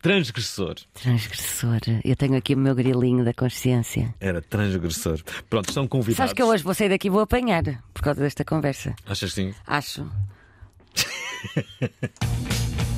[0.00, 0.76] Transgressor.
[0.94, 1.80] Transgressor.
[2.04, 4.14] Eu tenho aqui o meu grilinho da consciência.
[4.20, 5.20] Era transgressor.
[5.50, 6.16] Pronto, estão convidados.
[6.18, 8.94] Sabes que eu hoje vou sair daqui e vou apanhar por causa desta conversa.
[9.06, 9.52] Achas sim?
[9.66, 10.08] Acho.